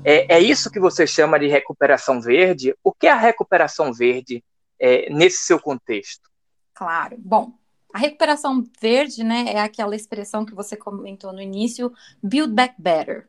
É, 0.06 0.36
é, 0.36 0.38
isso 0.38 0.70
que 0.70 0.78
você 0.78 1.06
chama 1.06 1.40
de 1.40 1.46
recuperação 1.46 2.20
verde? 2.20 2.76
O 2.84 2.92
que 2.92 3.06
é 3.06 3.10
a 3.10 3.16
recuperação 3.16 3.90
verde 3.90 4.44
é, 4.78 5.08
nesse 5.10 5.46
seu 5.46 5.58
contexto? 5.58 6.28
Claro. 6.74 7.16
Bom, 7.18 7.54
a 7.94 7.98
recuperação 7.98 8.64
verde, 8.80 9.22
né, 9.22 9.44
é 9.46 9.60
aquela 9.60 9.94
expressão 9.94 10.44
que 10.44 10.52
você 10.54 10.76
comentou 10.76 11.32
no 11.32 11.40
início, 11.40 11.92
build 12.20 12.52
back 12.52 12.74
better. 12.76 13.28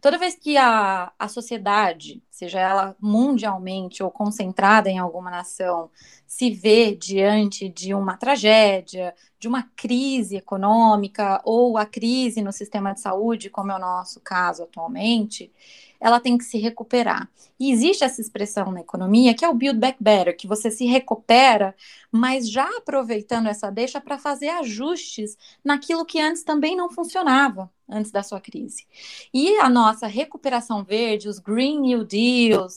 Toda 0.00 0.18
vez 0.18 0.36
que 0.36 0.56
a, 0.56 1.12
a 1.18 1.28
sociedade 1.28 2.22
seja 2.34 2.58
ela 2.58 2.96
mundialmente 3.00 4.02
ou 4.02 4.10
concentrada 4.10 4.90
em 4.90 4.98
alguma 4.98 5.30
nação, 5.30 5.88
se 6.26 6.50
vê 6.50 6.92
diante 6.92 7.68
de 7.68 7.94
uma 7.94 8.16
tragédia, 8.16 9.14
de 9.38 9.46
uma 9.46 9.62
crise 9.76 10.36
econômica 10.36 11.40
ou 11.44 11.78
a 11.78 11.86
crise 11.86 12.42
no 12.42 12.50
sistema 12.50 12.92
de 12.92 13.00
saúde, 13.00 13.50
como 13.50 13.70
é 13.70 13.76
o 13.76 13.78
nosso 13.78 14.20
caso 14.20 14.64
atualmente, 14.64 15.52
ela 16.00 16.18
tem 16.18 16.36
que 16.36 16.44
se 16.44 16.58
recuperar. 16.58 17.30
E 17.58 17.70
existe 17.70 18.02
essa 18.04 18.20
expressão 18.20 18.72
na 18.72 18.80
economia 18.80 19.32
que 19.32 19.44
é 19.44 19.48
o 19.48 19.54
build 19.54 19.78
back 19.78 19.96
better, 20.02 20.36
que 20.36 20.46
você 20.46 20.70
se 20.70 20.84
recupera, 20.86 21.74
mas 22.10 22.50
já 22.50 22.68
aproveitando 22.76 23.46
essa 23.46 23.70
deixa 23.70 24.00
para 24.00 24.18
fazer 24.18 24.48
ajustes 24.48 25.36
naquilo 25.64 26.04
que 26.04 26.20
antes 26.20 26.42
também 26.42 26.76
não 26.76 26.90
funcionava, 26.90 27.70
antes 27.88 28.10
da 28.10 28.22
sua 28.22 28.40
crise. 28.40 28.86
E 29.32 29.56
a 29.58 29.70
nossa 29.70 30.06
recuperação 30.06 30.84
verde, 30.84 31.28
os 31.28 31.38
Green 31.38 31.80
New 31.80 32.04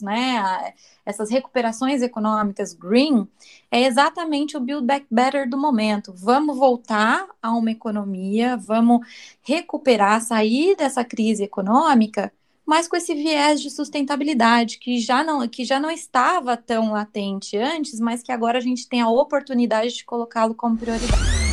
Né, 0.02 0.74
essas 1.04 1.30
recuperações 1.30 2.02
econômicas 2.02 2.74
green, 2.74 3.26
é 3.70 3.84
exatamente 3.84 4.56
o 4.56 4.60
build 4.60 4.86
back 4.86 5.06
better 5.10 5.48
do 5.48 5.56
momento. 5.56 6.12
Vamos 6.16 6.56
voltar 6.56 7.26
a 7.42 7.52
uma 7.52 7.70
economia, 7.70 8.56
vamos 8.56 9.06
recuperar, 9.42 10.20
sair 10.20 10.76
dessa 10.76 11.04
crise 11.04 11.44
econômica 11.44 12.32
mas 12.68 12.86
com 12.86 12.96
esse 12.96 13.14
viés 13.14 13.62
de 13.62 13.70
sustentabilidade 13.70 14.76
que 14.76 15.00
já 15.00 15.24
não, 15.24 15.48
que 15.48 15.64
já 15.64 15.80
não 15.80 15.90
estava 15.90 16.54
tão 16.54 16.92
latente 16.92 17.56
antes, 17.56 17.98
mas 17.98 18.22
que 18.22 18.30
agora 18.30 18.58
a 18.58 18.60
gente 18.60 18.86
tem 18.86 19.00
a 19.00 19.08
oportunidade 19.08 19.94
de 19.94 20.04
colocá-lo 20.04 20.54
como 20.54 20.76
prioridade. 20.76 21.47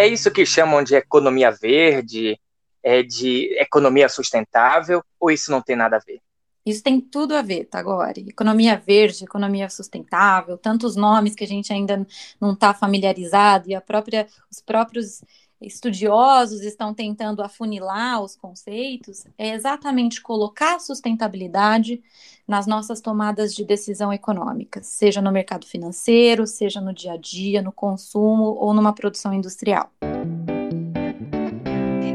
É 0.00 0.06
isso 0.06 0.30
que 0.30 0.46
chamam 0.46 0.82
de 0.82 0.94
economia 0.94 1.50
verde, 1.50 2.40
é 2.82 3.02
de 3.02 3.54
economia 3.58 4.08
sustentável, 4.08 5.04
ou 5.20 5.30
isso 5.30 5.50
não 5.50 5.60
tem 5.60 5.76
nada 5.76 5.96
a 5.96 5.98
ver? 5.98 6.22
Isso 6.64 6.82
tem 6.82 6.98
tudo 6.98 7.34
a 7.34 7.42
ver, 7.42 7.66
tá 7.66 7.78
agora. 7.78 8.18
Economia 8.18 8.78
verde, 8.78 9.24
economia 9.24 9.68
sustentável, 9.68 10.56
tantos 10.56 10.96
nomes 10.96 11.34
que 11.34 11.44
a 11.44 11.46
gente 11.46 11.70
ainda 11.70 12.06
não 12.40 12.54
está 12.54 12.72
familiarizado 12.72 13.70
e 13.70 13.78
própria, 13.82 14.26
os 14.50 14.62
próprios 14.62 15.22
estudiosos 15.60 16.62
estão 16.62 16.94
tentando 16.94 17.42
afunilar 17.42 18.22
os 18.22 18.34
conceitos, 18.34 19.24
é 19.36 19.50
exatamente 19.50 20.20
colocar 20.20 20.78
sustentabilidade 20.80 22.02
nas 22.48 22.66
nossas 22.66 23.00
tomadas 23.00 23.54
de 23.54 23.64
decisão 23.64 24.12
econômicas, 24.12 24.86
seja 24.86 25.20
no 25.20 25.30
mercado 25.30 25.66
financeiro, 25.66 26.46
seja 26.46 26.80
no 26.80 26.92
dia 26.92 27.12
a 27.12 27.16
dia, 27.16 27.60
no 27.62 27.72
consumo 27.72 28.56
ou 28.58 28.72
numa 28.72 28.94
produção 28.94 29.32
industrial. 29.32 29.90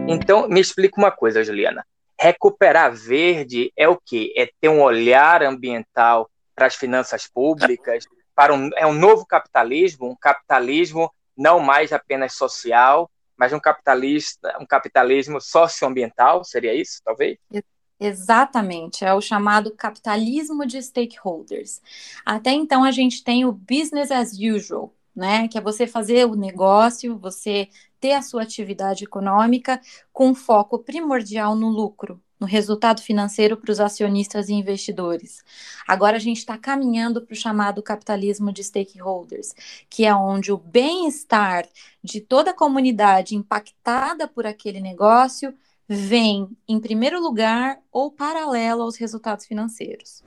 Então, 0.08 0.48
me 0.48 0.60
explica 0.60 1.00
uma 1.00 1.12
coisa, 1.12 1.44
Juliana. 1.44 1.86
Recuperar 2.20 2.94
verde 2.94 3.72
é 3.76 3.88
o 3.88 4.00
quê? 4.04 4.34
É 4.38 4.50
ter 4.60 4.70
um 4.70 4.82
olhar 4.82 5.44
ambiental 5.44 6.30
para 6.56 6.68
as 6.68 6.76
finanças 6.76 7.28
públicas, 7.28 8.06
para 8.34 8.54
um, 8.54 8.70
é 8.76 8.86
um 8.86 8.94
novo 8.94 9.26
capitalismo, 9.26 10.10
um 10.10 10.16
capitalismo 10.16 11.12
não 11.38 11.60
mais 11.60 11.92
apenas 11.92 12.34
social, 12.34 13.10
mas 13.38 13.54
um 13.54 13.60
capitalista, 13.60 14.56
um 14.60 14.66
capitalismo 14.66 15.42
socioambiental, 15.42 16.44
seria 16.44 16.74
isso, 16.74 17.02
talvez? 17.04 17.38
Exatamente, 18.00 19.06
é 19.06 19.14
o 19.14 19.22
chamado 19.22 19.72
capitalismo 19.72 20.66
de 20.66 20.82
stakeholders. 20.82 21.82
Até 22.26 22.52
então 22.52 22.84
a 22.84 22.92
gente 22.92 23.24
tem 23.24 23.46
o 23.46 23.52
business 23.52 24.12
as 24.12 24.34
usual, 24.34 24.94
né? 25.16 25.48
Que 25.48 25.58
é 25.58 25.62
você 25.62 25.88
fazer 25.88 26.26
o 26.26 26.36
negócio, 26.36 27.18
você 27.18 27.70
ter 28.00 28.12
a 28.12 28.22
sua 28.22 28.44
atividade 28.44 29.06
econômica 29.06 29.80
com 30.12 30.36
foco 30.36 30.78
primordial 30.80 31.56
no 31.56 31.70
lucro, 31.70 32.22
no 32.40 32.46
resultado 32.48 33.02
financeiro 33.02 33.58
para 33.58 33.72
os 33.72 33.80
acionistas 33.80 34.50
e 34.50 34.54
investidores. 34.54 35.44
Agora 35.88 36.18
a 36.18 36.20
gente 36.20 36.38
está 36.38 36.58
caminhando 36.58 37.22
para 37.22 37.34
o 37.34 37.36
chamado 37.36 37.82
capitalismo 37.82 38.52
de 38.52 38.64
stakeholders, 38.64 39.54
que 39.90 40.06
é 40.06 40.14
onde 40.14 40.52
o 40.52 40.58
bem-estar 40.58 41.68
de 42.04 42.22
toda 42.22 42.52
a 42.52 42.56
comunidade 42.56 43.36
impactada 43.36 44.28
por 44.28 44.46
aquele 44.46 44.80
negócio 44.80 45.54
vem 45.88 46.50
em 46.68 46.80
primeiro 46.80 47.22
lugar 47.22 47.80
ou 47.92 48.12
paralelo 48.12 48.82
aos 48.82 48.98
resultados 48.98 49.46
financeiros. 49.46 50.24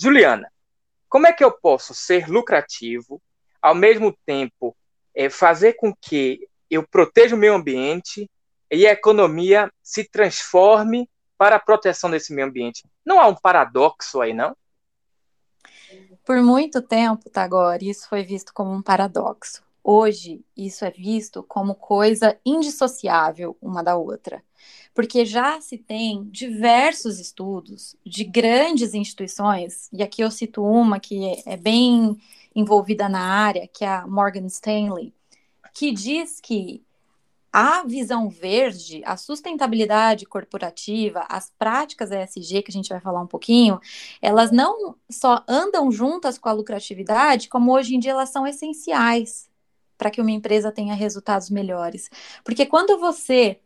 Juliana, 0.00 0.48
como 1.08 1.26
é 1.26 1.32
que 1.32 1.42
eu 1.42 1.50
posso 1.50 1.94
ser 1.94 2.28
lucrativo, 2.28 3.20
ao 3.60 3.74
mesmo 3.74 4.16
tempo 4.24 4.76
é, 5.14 5.28
fazer 5.28 5.74
com 5.74 5.94
que 5.94 6.46
eu 6.70 6.86
proteja 6.86 7.34
o 7.34 7.38
meio 7.38 7.54
ambiente 7.54 8.30
e 8.70 8.86
a 8.86 8.92
economia 8.92 9.72
se 9.82 10.04
transforme 10.04 11.08
para 11.36 11.56
a 11.56 11.60
proteção 11.60 12.10
desse 12.10 12.32
meio 12.32 12.46
ambiente? 12.46 12.84
Não 13.04 13.20
há 13.20 13.26
um 13.26 13.34
paradoxo 13.34 14.20
aí, 14.20 14.34
não? 14.34 14.56
Por 16.24 16.42
muito 16.42 16.82
tempo, 16.82 17.30
Tagore, 17.30 17.88
isso 17.88 18.08
foi 18.08 18.22
visto 18.22 18.52
como 18.52 18.70
um 18.70 18.82
paradoxo. 18.82 19.62
Hoje, 19.90 20.44
isso 20.54 20.84
é 20.84 20.90
visto 20.90 21.42
como 21.42 21.74
coisa 21.74 22.38
indissociável 22.44 23.56
uma 23.58 23.82
da 23.82 23.96
outra. 23.96 24.44
Porque 24.92 25.24
já 25.24 25.62
se 25.62 25.78
tem 25.78 26.24
diversos 26.24 27.18
estudos 27.18 27.96
de 28.04 28.22
grandes 28.22 28.92
instituições, 28.92 29.88
e 29.90 30.02
aqui 30.02 30.22
eu 30.22 30.30
cito 30.30 30.62
uma 30.62 31.00
que 31.00 31.42
é 31.46 31.56
bem 31.56 32.20
envolvida 32.54 33.08
na 33.08 33.18
área, 33.18 33.66
que 33.66 33.82
é 33.82 33.88
a 33.88 34.06
Morgan 34.06 34.44
Stanley, 34.48 35.14
que 35.72 35.90
diz 35.90 36.38
que 36.38 36.84
a 37.50 37.82
visão 37.82 38.28
verde, 38.28 39.00
a 39.06 39.16
sustentabilidade 39.16 40.26
corporativa, 40.26 41.24
as 41.30 41.50
práticas 41.58 42.10
ESG, 42.10 42.60
que 42.60 42.70
a 42.70 42.74
gente 42.74 42.90
vai 42.90 43.00
falar 43.00 43.22
um 43.22 43.26
pouquinho, 43.26 43.80
elas 44.20 44.52
não 44.52 44.96
só 45.10 45.42
andam 45.48 45.90
juntas 45.90 46.36
com 46.36 46.50
a 46.50 46.52
lucratividade, 46.52 47.48
como 47.48 47.72
hoje 47.72 47.94
em 47.94 47.98
dia 47.98 48.10
elas 48.10 48.28
são 48.28 48.46
essenciais 48.46 49.47
para 49.98 50.10
que 50.10 50.20
uma 50.20 50.30
empresa 50.30 50.72
tenha 50.72 50.94
resultados 50.94 51.50
melhores. 51.50 52.08
Porque 52.44 52.64
quando 52.64 52.98
você 52.98 53.60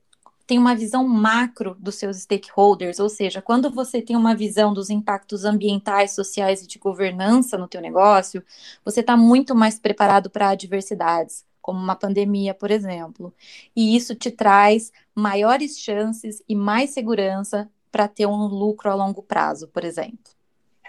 tem 0.46 0.58
uma 0.58 0.74
visão 0.74 1.06
macro 1.06 1.76
dos 1.78 1.94
seus 1.94 2.16
stakeholders, 2.18 2.98
ou 2.98 3.08
seja, 3.08 3.40
quando 3.40 3.70
você 3.70 4.02
tem 4.02 4.16
uma 4.16 4.34
visão 4.34 4.74
dos 4.74 4.90
impactos 4.90 5.44
ambientais, 5.44 6.12
sociais 6.12 6.62
e 6.62 6.66
de 6.66 6.78
governança 6.78 7.56
no 7.56 7.68
teu 7.68 7.80
negócio, 7.80 8.42
você 8.84 9.00
está 9.00 9.16
muito 9.16 9.54
mais 9.54 9.78
preparado 9.78 10.28
para 10.28 10.50
adversidades, 10.50 11.44
como 11.60 11.78
uma 11.78 11.94
pandemia, 11.94 12.54
por 12.54 12.70
exemplo. 12.70 13.32
E 13.74 13.96
isso 13.96 14.14
te 14.14 14.30
traz 14.30 14.92
maiores 15.14 15.78
chances 15.78 16.42
e 16.48 16.56
mais 16.56 16.90
segurança 16.90 17.70
para 17.90 18.08
ter 18.08 18.26
um 18.26 18.46
lucro 18.46 18.90
a 18.90 18.94
longo 18.94 19.22
prazo, 19.22 19.68
por 19.68 19.84
exemplo. 19.84 20.41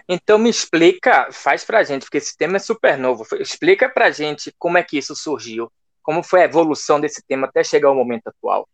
Então 0.08 0.38
me 0.38 0.50
explica, 0.50 1.28
faz 1.32 1.64
para 1.64 1.78
a 1.78 1.82
gente, 1.82 2.02
porque 2.02 2.18
esse 2.18 2.36
tema 2.36 2.56
é 2.56 2.60
super 2.60 2.98
novo. 2.98 3.24
Explica 3.40 3.88
para 3.88 4.06
a 4.06 4.10
gente 4.10 4.54
como 4.58 4.76
é 4.76 4.82
que 4.82 4.98
isso 4.98 5.16
surgiu, 5.16 5.72
como 6.02 6.22
foi 6.22 6.42
a 6.42 6.44
evolução 6.44 7.00
desse 7.00 7.22
tema 7.26 7.46
até 7.46 7.64
chegar 7.64 7.88
ao 7.88 7.94
momento 7.94 8.28
atual. 8.28 8.68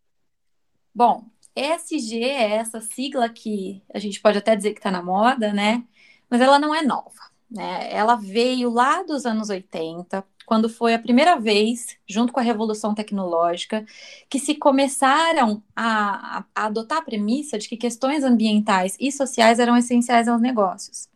Bom, 0.95 1.25
ESG 1.55 2.25
é 2.25 2.57
essa 2.57 2.81
sigla 2.81 3.29
que 3.29 3.83
a 3.93 3.99
gente 3.99 4.21
pode 4.21 4.39
até 4.39 4.57
dizer 4.57 4.73
que 4.73 4.79
está 4.79 4.91
na 4.91 5.03
moda, 5.03 5.53
né? 5.53 5.85
Mas 6.29 6.41
ela 6.41 6.59
não 6.59 6.75
é 6.75 6.83
nova. 6.83 7.31
Né? 7.51 7.93
Ela 7.93 8.15
veio 8.15 8.71
lá 8.71 9.03
dos 9.03 9.27
anos 9.27 9.51
80, 9.51 10.25
quando 10.47 10.69
foi 10.69 10.95
a 10.95 10.99
primeira 10.99 11.39
vez, 11.39 11.97
junto 12.09 12.33
com 12.33 12.41
a 12.41 12.43
revolução 12.43 12.95
tecnológica, 12.95 13.85
que 14.29 14.39
se 14.39 14.55
começaram 14.55 15.63
a, 15.75 16.45
a, 16.55 16.67
adotar 16.67 16.99
a 16.99 17.03
premissa 17.03 17.59
de 17.59 17.69
que 17.69 17.77
questões 17.77 18.25
ambientais 18.25 18.97
e 18.99 19.11
sociais 19.11 19.59
eram 19.59 19.77
essenciais 19.77 20.29
aos 20.29 20.41
negócios. 20.41 21.09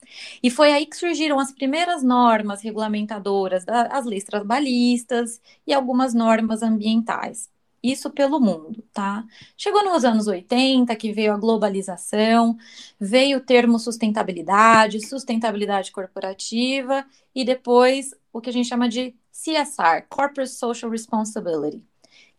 E 0.42 0.50
foi 0.50 0.72
aí 0.72 0.86
que 0.86 0.96
surgiram 0.96 1.38
as 1.38 1.52
primeiras 1.52 2.02
normas 2.02 2.62
regulamentadoras, 2.62 3.64
as 3.68 4.04
leis 4.04 4.24
trabalhistas 4.24 5.40
e 5.66 5.72
algumas 5.72 6.14
normas 6.14 6.62
ambientais 6.62 7.52
isso 7.84 8.10
pelo 8.10 8.40
mundo, 8.40 8.82
tá? 8.94 9.24
Chegou 9.58 9.84
nos 9.84 10.04
anos 10.06 10.26
80, 10.26 10.96
que 10.96 11.12
veio 11.12 11.34
a 11.34 11.36
globalização, 11.36 12.56
veio 12.98 13.38
o 13.38 13.40
termo 13.42 13.78
sustentabilidade, 13.78 15.06
sustentabilidade 15.06 15.92
corporativa, 15.92 17.04
e 17.34 17.44
depois 17.44 18.14
o 18.32 18.40
que 18.40 18.48
a 18.48 18.52
gente 18.52 18.68
chama 18.68 18.88
de 18.88 19.14
CSR, 19.30 20.06
Corporate 20.08 20.50
Social 20.50 20.90
Responsibility, 20.90 21.82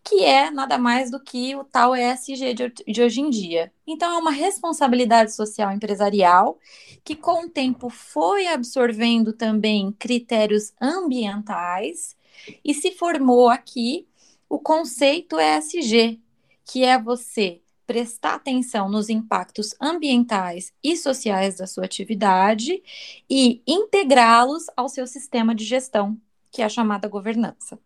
que 0.06 0.24
é 0.24 0.52
nada 0.52 0.78
mais 0.78 1.10
do 1.10 1.20
que 1.20 1.56
o 1.56 1.64
tal 1.64 1.96
ESG 1.96 2.54
de, 2.54 2.70
de 2.88 3.02
hoje 3.02 3.22
em 3.22 3.30
dia. 3.30 3.74
Então, 3.88 4.14
é 4.14 4.18
uma 4.20 4.32
responsabilidade 4.32 5.34
social 5.34 5.72
empresarial 5.72 6.60
que, 7.04 7.16
com 7.16 7.46
o 7.46 7.50
tempo, 7.50 7.90
foi 7.90 8.46
absorvendo 8.46 9.34
também 9.34 9.92
critérios 9.94 10.72
ambientais 10.80 12.16
e 12.64 12.74
se 12.74 12.92
formou 12.92 13.50
aqui 13.50 14.08
o 14.48 14.60
conceito 14.60 15.38
ESG, 15.40 16.22
que 16.64 16.84
é 16.84 17.02
você 17.02 17.62
prestar 17.88 18.36
atenção 18.36 18.88
nos 18.90 19.10
impactos 19.10 19.74
ambientais 19.82 20.72
e 20.84 20.96
sociais 20.96 21.58
da 21.58 21.66
sua 21.66 21.86
atividade 21.86 22.82
e 23.30 23.62
integrá-los 23.66 24.66
ao 24.78 24.88
seu 24.88 25.08
sistema 25.08 25.56
de 25.56 25.66
gestão, 25.66 26.20
que 26.52 26.62
é 26.62 26.66
a 26.66 26.70
chamada 26.70 27.08
governança. 27.08 27.80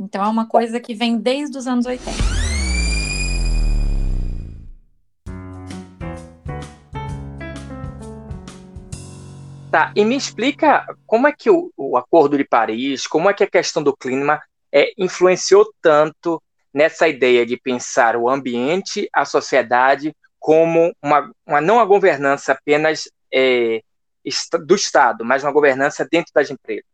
Então, 0.00 0.24
é 0.24 0.28
uma 0.28 0.46
coisa 0.46 0.78
que 0.78 0.94
vem 0.94 1.18
desde 1.18 1.58
os 1.58 1.66
anos 1.66 1.84
80. 1.84 2.12
Tá, 9.70 9.92
e 9.94 10.04
me 10.04 10.16
explica 10.16 10.86
como 11.04 11.26
é 11.26 11.32
que 11.32 11.50
o, 11.50 11.70
o, 11.76 11.96
Acordo 11.96 12.38
de 12.38 12.44
Paris, 12.44 13.06
como 13.06 13.28
é 13.28 13.34
que 13.34 13.44
a 13.44 13.50
questão 13.50 13.82
do 13.82 13.94
clima 13.94 14.40
é, 14.72 14.92
influenciou 14.96 15.70
tanto 15.82 16.42
nessa 16.72 17.06
ideia 17.06 17.44
de 17.44 17.56
pensar 17.56 18.16
o 18.16 18.30
ambiente, 18.30 19.08
a 19.12 19.24
sociedade, 19.24 20.14
como 20.38 20.94
uma, 21.02 21.30
uma 21.44 21.60
não 21.60 21.80
a 21.80 21.84
governança 21.84 22.52
apenas 22.52 23.10
é, 23.34 23.82
do 24.64 24.74
Estado, 24.74 25.24
mas 25.24 25.42
uma 25.42 25.52
governança 25.52 26.06
dentro 26.10 26.32
das 26.32 26.50
empresas? 26.50 26.84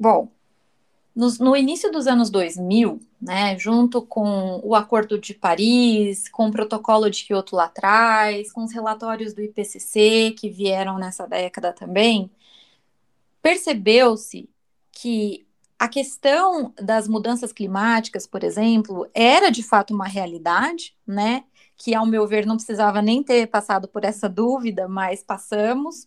Bom, 0.00 0.32
no, 1.18 1.28
no, 1.40 1.56
início 1.56 1.90
dos 1.90 2.06
anos 2.06 2.30
2000, 2.30 3.00
né, 3.20 3.58
junto 3.58 4.00
com 4.00 4.60
o 4.62 4.72
Acordo 4.76 5.18
de 5.18 5.34
Paris, 5.34 6.28
com 6.28 6.46
o 6.46 6.52
Protocolo 6.52 7.10
de 7.10 7.24
Kyoto 7.24 7.56
lá 7.56 7.64
atrás, 7.64 8.52
com 8.52 8.62
os 8.62 8.72
relatórios 8.72 9.34
do 9.34 9.42
IPCC 9.42 10.36
que 10.38 10.48
vieram 10.48 10.96
nessa 10.96 11.26
década 11.26 11.72
também, 11.72 12.30
percebeu-se 13.42 14.48
que 14.92 15.44
a 15.76 15.88
questão 15.88 16.72
das 16.80 17.08
mudanças 17.08 17.52
climáticas, 17.52 18.24
por 18.24 18.44
exemplo, 18.44 19.08
era 19.12 19.50
de 19.50 19.64
fato 19.64 19.92
uma 19.92 20.06
realidade, 20.06 20.96
né? 21.04 21.42
Que, 21.76 21.96
ao 21.96 22.06
meu 22.06 22.28
ver, 22.28 22.46
não 22.46 22.56
precisava 22.56 23.02
nem 23.02 23.24
ter 23.24 23.48
passado 23.48 23.88
por 23.88 24.04
essa 24.04 24.28
dúvida, 24.28 24.86
mas 24.86 25.22
passamos. 25.22 26.06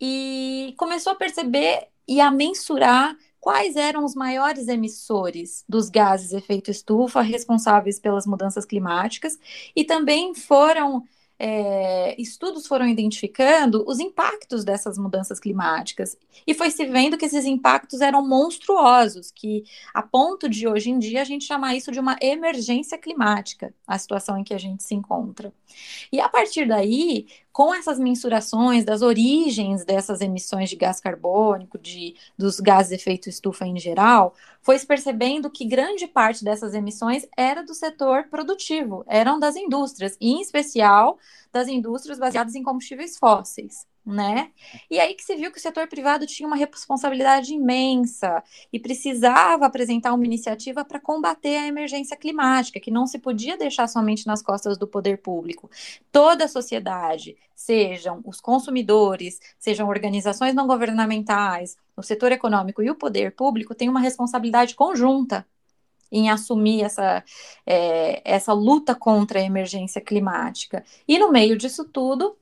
E 0.00 0.74
começou 0.76 1.12
a 1.12 1.16
perceber 1.16 1.88
e 2.06 2.20
a 2.20 2.30
mensurar 2.30 3.16
quais 3.44 3.76
eram 3.76 4.06
os 4.06 4.14
maiores 4.14 4.68
emissores 4.68 5.66
dos 5.68 5.90
gases 5.90 6.32
efeito 6.32 6.70
estufa 6.70 7.20
responsáveis 7.20 8.00
pelas 8.00 8.26
mudanças 8.26 8.64
climáticas 8.64 9.38
e 9.76 9.84
também 9.84 10.34
foram 10.34 11.04
é, 11.38 12.18
estudos 12.18 12.66
foram 12.66 12.88
identificando 12.88 13.84
os 13.86 14.00
impactos 14.00 14.64
dessas 14.64 14.96
mudanças 14.96 15.38
climáticas 15.38 16.16
e 16.46 16.54
foi 16.54 16.70
se 16.70 16.86
vendo 16.86 17.18
que 17.18 17.26
esses 17.26 17.44
impactos 17.44 18.00
eram 18.00 18.26
monstruosos, 18.26 19.30
que 19.30 19.64
a 19.92 20.00
ponto 20.00 20.48
de 20.48 20.66
hoje 20.66 20.88
em 20.88 20.98
dia 20.98 21.20
a 21.20 21.24
gente 21.24 21.44
chamar 21.44 21.76
isso 21.76 21.92
de 21.92 22.00
uma 22.00 22.16
emergência 22.22 22.96
climática, 22.96 23.74
a 23.86 23.98
situação 23.98 24.38
em 24.38 24.44
que 24.44 24.54
a 24.54 24.58
gente 24.58 24.82
se 24.82 24.94
encontra. 24.94 25.52
E 26.10 26.18
a 26.18 26.30
partir 26.30 26.66
daí, 26.66 27.26
com 27.54 27.72
essas 27.72 28.00
mensurações 28.00 28.84
das 28.84 29.00
origens 29.00 29.84
dessas 29.84 30.20
emissões 30.20 30.68
de 30.68 30.74
gás 30.74 30.98
carbônico, 30.98 31.78
de, 31.78 32.16
dos 32.36 32.58
gases 32.58 32.88
de 32.88 32.96
efeito 32.96 33.28
estufa 33.28 33.64
em 33.64 33.78
geral, 33.78 34.34
foi 34.60 34.76
se 34.76 34.84
percebendo 34.84 35.48
que 35.48 35.64
grande 35.64 36.08
parte 36.08 36.42
dessas 36.44 36.74
emissões 36.74 37.24
era 37.36 37.62
do 37.62 37.72
setor 37.72 38.24
produtivo, 38.24 39.04
eram 39.06 39.38
das 39.38 39.54
indústrias, 39.54 40.16
e 40.20 40.32
em 40.32 40.40
especial 40.40 41.16
das 41.52 41.68
indústrias 41.68 42.18
baseadas 42.18 42.56
em 42.56 42.62
combustíveis 42.64 43.16
fósseis 43.16 43.86
né? 44.04 44.50
E 44.90 45.00
aí 45.00 45.14
que 45.14 45.24
se 45.24 45.34
viu 45.34 45.50
que 45.50 45.58
o 45.58 45.60
setor 45.60 45.88
privado 45.88 46.26
tinha 46.26 46.46
uma 46.46 46.56
responsabilidade 46.56 47.54
imensa 47.54 48.42
e 48.72 48.78
precisava 48.78 49.64
apresentar 49.64 50.12
uma 50.12 50.24
iniciativa 50.26 50.84
para 50.84 51.00
combater 51.00 51.56
a 51.56 51.66
emergência 51.66 52.16
climática, 52.16 52.78
que 52.78 52.90
não 52.90 53.06
se 53.06 53.18
podia 53.18 53.56
deixar 53.56 53.88
somente 53.88 54.26
nas 54.26 54.42
costas 54.42 54.76
do 54.76 54.86
poder 54.86 55.18
público. 55.18 55.70
Toda 56.12 56.44
a 56.44 56.48
sociedade, 56.48 57.36
sejam 57.54 58.20
os 58.26 58.40
consumidores, 58.40 59.40
sejam 59.58 59.88
organizações 59.88 60.54
não 60.54 60.66
governamentais, 60.66 61.76
o 61.96 62.02
setor 62.02 62.32
econômico 62.32 62.82
e 62.82 62.90
o 62.90 62.94
poder 62.94 63.34
público, 63.34 63.74
tem 63.74 63.88
uma 63.88 64.00
responsabilidade 64.00 64.74
conjunta 64.74 65.46
em 66.12 66.30
assumir 66.30 66.82
essa, 66.82 67.24
é, 67.66 68.22
essa 68.24 68.52
luta 68.52 68.94
contra 68.94 69.40
a 69.40 69.42
emergência 69.42 70.00
climática. 70.00 70.84
E 71.08 71.18
no 71.18 71.32
meio 71.32 71.56
disso 71.56 71.84
tudo, 71.84 72.36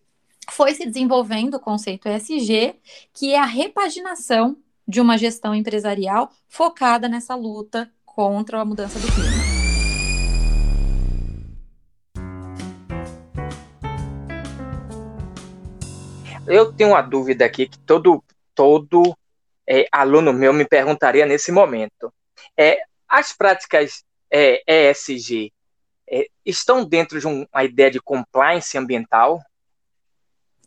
foi 0.50 0.74
se 0.74 0.86
desenvolvendo 0.86 1.54
o 1.54 1.60
conceito 1.60 2.08
ESG, 2.08 2.74
que 3.12 3.32
é 3.32 3.38
a 3.38 3.44
repaginação 3.44 4.56
de 4.86 5.00
uma 5.00 5.16
gestão 5.16 5.54
empresarial 5.54 6.30
focada 6.48 7.08
nessa 7.08 7.34
luta 7.34 7.90
contra 8.04 8.60
a 8.60 8.64
mudança 8.64 8.98
do 8.98 9.06
clima. 9.06 9.52
Eu 16.46 16.72
tenho 16.72 16.90
uma 16.90 17.02
dúvida 17.02 17.44
aqui 17.44 17.68
que 17.68 17.78
todo, 17.78 18.22
todo 18.54 19.16
é, 19.66 19.86
aluno 19.92 20.32
meu 20.32 20.52
me 20.52 20.66
perguntaria 20.66 21.24
nesse 21.24 21.52
momento. 21.52 22.12
É, 22.56 22.82
as 23.08 23.32
práticas 23.32 24.04
é, 24.30 24.90
ESG 24.90 25.52
é, 26.08 26.26
estão 26.44 26.84
dentro 26.84 27.20
de 27.20 27.26
um, 27.26 27.46
uma 27.52 27.64
ideia 27.64 27.90
de 27.90 28.00
compliance 28.00 28.76
ambiental? 28.76 29.40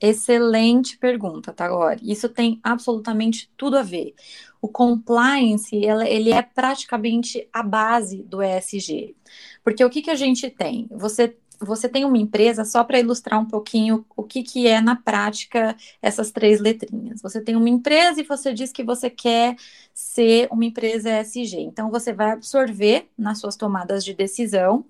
Excelente 0.07 0.97
pergunta, 0.97 1.51
Tagore. 1.51 1.99
Isso 2.03 2.29
tem 2.29 2.59
absolutamente 2.61 3.49
tudo 3.57 3.77
a 3.77 3.81
ver. 3.81 4.13
O 4.61 4.67
compliance, 4.67 5.75
ele 5.75 6.31
é 6.31 6.41
praticamente 6.41 7.47
a 7.51 7.63
base 7.63 8.21
do 8.23 8.41
ESG. 8.41 9.15
Porque 9.63 9.83
o 9.83 9.89
que, 9.89 10.03
que 10.03 10.11
a 10.11 10.15
gente 10.15 10.49
tem? 10.49 10.87
Você 10.91 11.35
você 11.59 11.87
tem 11.87 12.03
uma 12.03 12.17
empresa, 12.17 12.65
só 12.65 12.83
para 12.83 12.99
ilustrar 12.99 13.39
um 13.39 13.45
pouquinho 13.45 14.05
o 14.15 14.23
que, 14.23 14.43
que 14.43 14.67
é 14.67 14.81
na 14.81 14.95
prática 14.95 15.75
essas 16.01 16.29
três 16.29 16.59
letrinhas. 16.59 17.21
Você 17.21 17.41
tem 17.41 17.55
uma 17.55 17.69
empresa 17.69 18.19
e 18.19 18.25
você 18.25 18.53
diz 18.53 18.73
que 18.73 18.83
você 18.83 19.09
quer 19.09 19.55
ser 19.93 20.49
uma 20.51 20.65
empresa 20.65 21.21
ESG. 21.21 21.61
Então, 21.61 21.89
você 21.89 22.11
vai 22.11 22.31
absorver 22.31 23.09
nas 23.17 23.39
suas 23.39 23.55
tomadas 23.55 24.03
de 24.03 24.13
decisão 24.13 24.85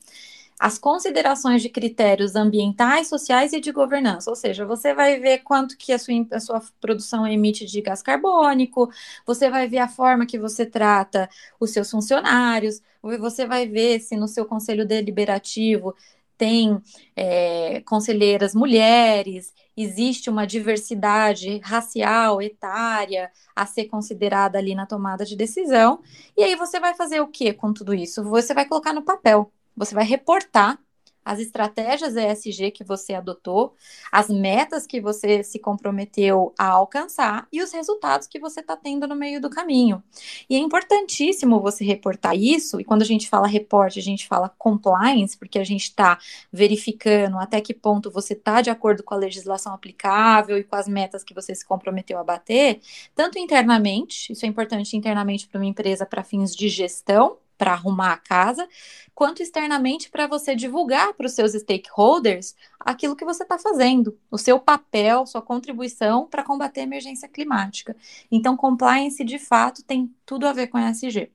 as 0.59 0.77
considerações 0.77 1.61
de 1.61 1.69
critérios 1.69 2.35
ambientais, 2.35 3.07
sociais 3.07 3.53
e 3.53 3.59
de 3.59 3.71
governança. 3.71 4.29
Ou 4.29 4.35
seja, 4.35 4.65
você 4.65 4.93
vai 4.93 5.19
ver 5.19 5.39
quanto 5.39 5.77
que 5.77 5.91
a 5.91 5.99
sua, 5.99 6.13
a 6.31 6.39
sua 6.39 6.61
produção 6.79 7.27
emite 7.27 7.65
de 7.65 7.81
gás 7.81 8.01
carbônico, 8.01 8.89
você 9.25 9.49
vai 9.49 9.67
ver 9.67 9.79
a 9.79 9.87
forma 9.87 10.25
que 10.25 10.39
você 10.39 10.65
trata 10.65 11.29
os 11.59 11.71
seus 11.71 11.91
funcionários, 11.91 12.81
você 13.01 13.45
vai 13.45 13.67
ver 13.67 13.99
se 13.99 14.15
no 14.15 14.27
seu 14.27 14.45
conselho 14.45 14.85
deliberativo 14.85 15.93
tem 16.37 16.81
é, 17.15 17.81
conselheiras 17.85 18.53
mulheres, 18.53 19.53
existe 19.75 20.29
uma 20.29 20.45
diversidade 20.45 21.59
racial, 21.63 22.41
etária 22.41 23.31
a 23.55 23.65
ser 23.65 23.85
considerada 23.85 24.57
ali 24.57 24.75
na 24.75 24.85
tomada 24.85 25.25
de 25.25 25.35
decisão. 25.35 26.01
E 26.37 26.43
aí 26.43 26.55
você 26.55 26.79
vai 26.79 26.93
fazer 26.95 27.21
o 27.21 27.27
que 27.27 27.53
com 27.53 27.73
tudo 27.73 27.93
isso? 27.93 28.23
Você 28.25 28.53
vai 28.53 28.65
colocar 28.67 28.93
no 28.93 29.03
papel. 29.03 29.51
Você 29.75 29.93
vai 29.93 30.05
reportar 30.05 30.79
as 31.25 31.39
estratégias 31.39 32.15
ESG 32.15 32.69
que 32.69 32.83
você 32.83 33.15
adotou, 33.15 33.73
as 34.11 34.29
metas 34.29 34.85
que 34.85 35.01
você 35.01 35.43
se 35.43 35.57
comprometeu 35.57 36.53
a 36.57 36.67
alcançar 36.67 37.47
e 37.51 37.63
os 37.63 37.73
resultados 37.73 38.27
que 38.27 38.39
você 38.39 38.59
está 38.59 38.77
tendo 38.77 39.07
no 39.07 39.15
meio 39.15 39.41
do 39.41 39.49
caminho. 39.49 40.03
E 40.47 40.55
é 40.55 40.59
importantíssimo 40.59 41.59
você 41.59 41.83
reportar 41.83 42.35
isso, 42.35 42.79
e 42.79 42.83
quando 42.83 43.01
a 43.01 43.05
gente 43.05 43.27
fala 43.27 43.47
reporte, 43.47 43.97
a 43.97 44.03
gente 44.03 44.27
fala 44.27 44.53
compliance, 44.55 45.35
porque 45.35 45.57
a 45.57 45.63
gente 45.63 45.85
está 45.85 46.19
verificando 46.53 47.39
até 47.39 47.59
que 47.59 47.73
ponto 47.73 48.11
você 48.11 48.33
está 48.33 48.61
de 48.61 48.69
acordo 48.69 49.01
com 49.01 49.15
a 49.15 49.17
legislação 49.17 49.73
aplicável 49.73 50.59
e 50.59 50.63
com 50.63 50.75
as 50.75 50.87
metas 50.87 51.23
que 51.23 51.33
você 51.33 51.55
se 51.55 51.65
comprometeu 51.65 52.19
a 52.19 52.23
bater, 52.23 52.79
tanto 53.15 53.39
internamente, 53.39 54.31
isso 54.31 54.45
é 54.45 54.47
importante 54.47 54.95
internamente 54.95 55.47
para 55.47 55.59
uma 55.59 55.65
empresa 55.65 56.05
para 56.05 56.23
fins 56.23 56.55
de 56.55 56.69
gestão, 56.69 57.37
para 57.57 57.71
arrumar 57.71 58.13
a 58.13 58.17
casa, 58.17 58.67
quanto 59.13 59.41
externamente 59.41 60.09
para 60.09 60.27
você 60.27 60.55
divulgar 60.55 61.13
para 61.13 61.25
os 61.25 61.33
seus 61.33 61.53
stakeholders 61.53 62.55
aquilo 62.79 63.15
que 63.15 63.25
você 63.25 63.43
está 63.43 63.57
fazendo, 63.57 64.17
o 64.29 64.37
seu 64.37 64.59
papel, 64.59 65.25
sua 65.25 65.41
contribuição 65.41 66.27
para 66.27 66.43
combater 66.43 66.81
a 66.81 66.83
emergência 66.83 67.27
climática. 67.27 67.95
Então, 68.31 68.57
compliance 68.57 69.23
de 69.23 69.39
fato 69.39 69.83
tem 69.83 70.13
tudo 70.25 70.47
a 70.47 70.53
ver 70.53 70.67
com 70.67 70.79
ESG. 70.79 71.31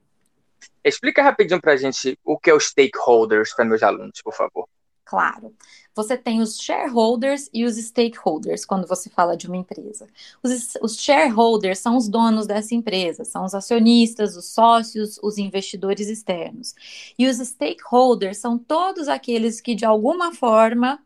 Explica 0.85 1.23
rapidinho 1.23 1.61
para 1.61 1.73
a 1.73 1.77
gente 1.77 2.19
o 2.25 2.39
que 2.39 2.51
é 2.51 2.55
os 2.55 2.67
stakeholders 2.67 3.55
para 3.55 3.65
meus 3.65 3.83
alunos, 3.83 4.21
por 4.23 4.35
favor 4.35 4.69
claro. 5.11 5.53
Você 5.93 6.17
tem 6.17 6.41
os 6.41 6.57
shareholders 6.61 7.51
e 7.53 7.65
os 7.65 7.75
stakeholders 7.75 8.65
quando 8.65 8.87
você 8.87 9.11
fala 9.11 9.37
de 9.37 9.49
uma 9.49 9.57
empresa. 9.57 10.07
Os, 10.41 10.77
os, 10.81 11.01
shareholders 11.01 11.81
são 11.81 11.97
os 11.97 12.09
donos 12.09 12.47
dessa 12.47 12.77
empresa, 12.77 13.25
são 13.25 13.45
os 13.45 13.53
acionistas, 13.53 14.37
os 14.37 14.53
sócios, 14.53 15.19
os 15.21 15.37
investidores 15.37 16.09
externos. 16.09 16.77
E 17.19 17.27
os 17.27 17.39
stakeholders 17.39 18.39
são 18.39 18.57
todos 18.57 19.09
aqueles 19.09 19.61
que, 19.61 19.75
de 19.75 19.85
alguma 19.85 20.33
forma, 20.33 21.01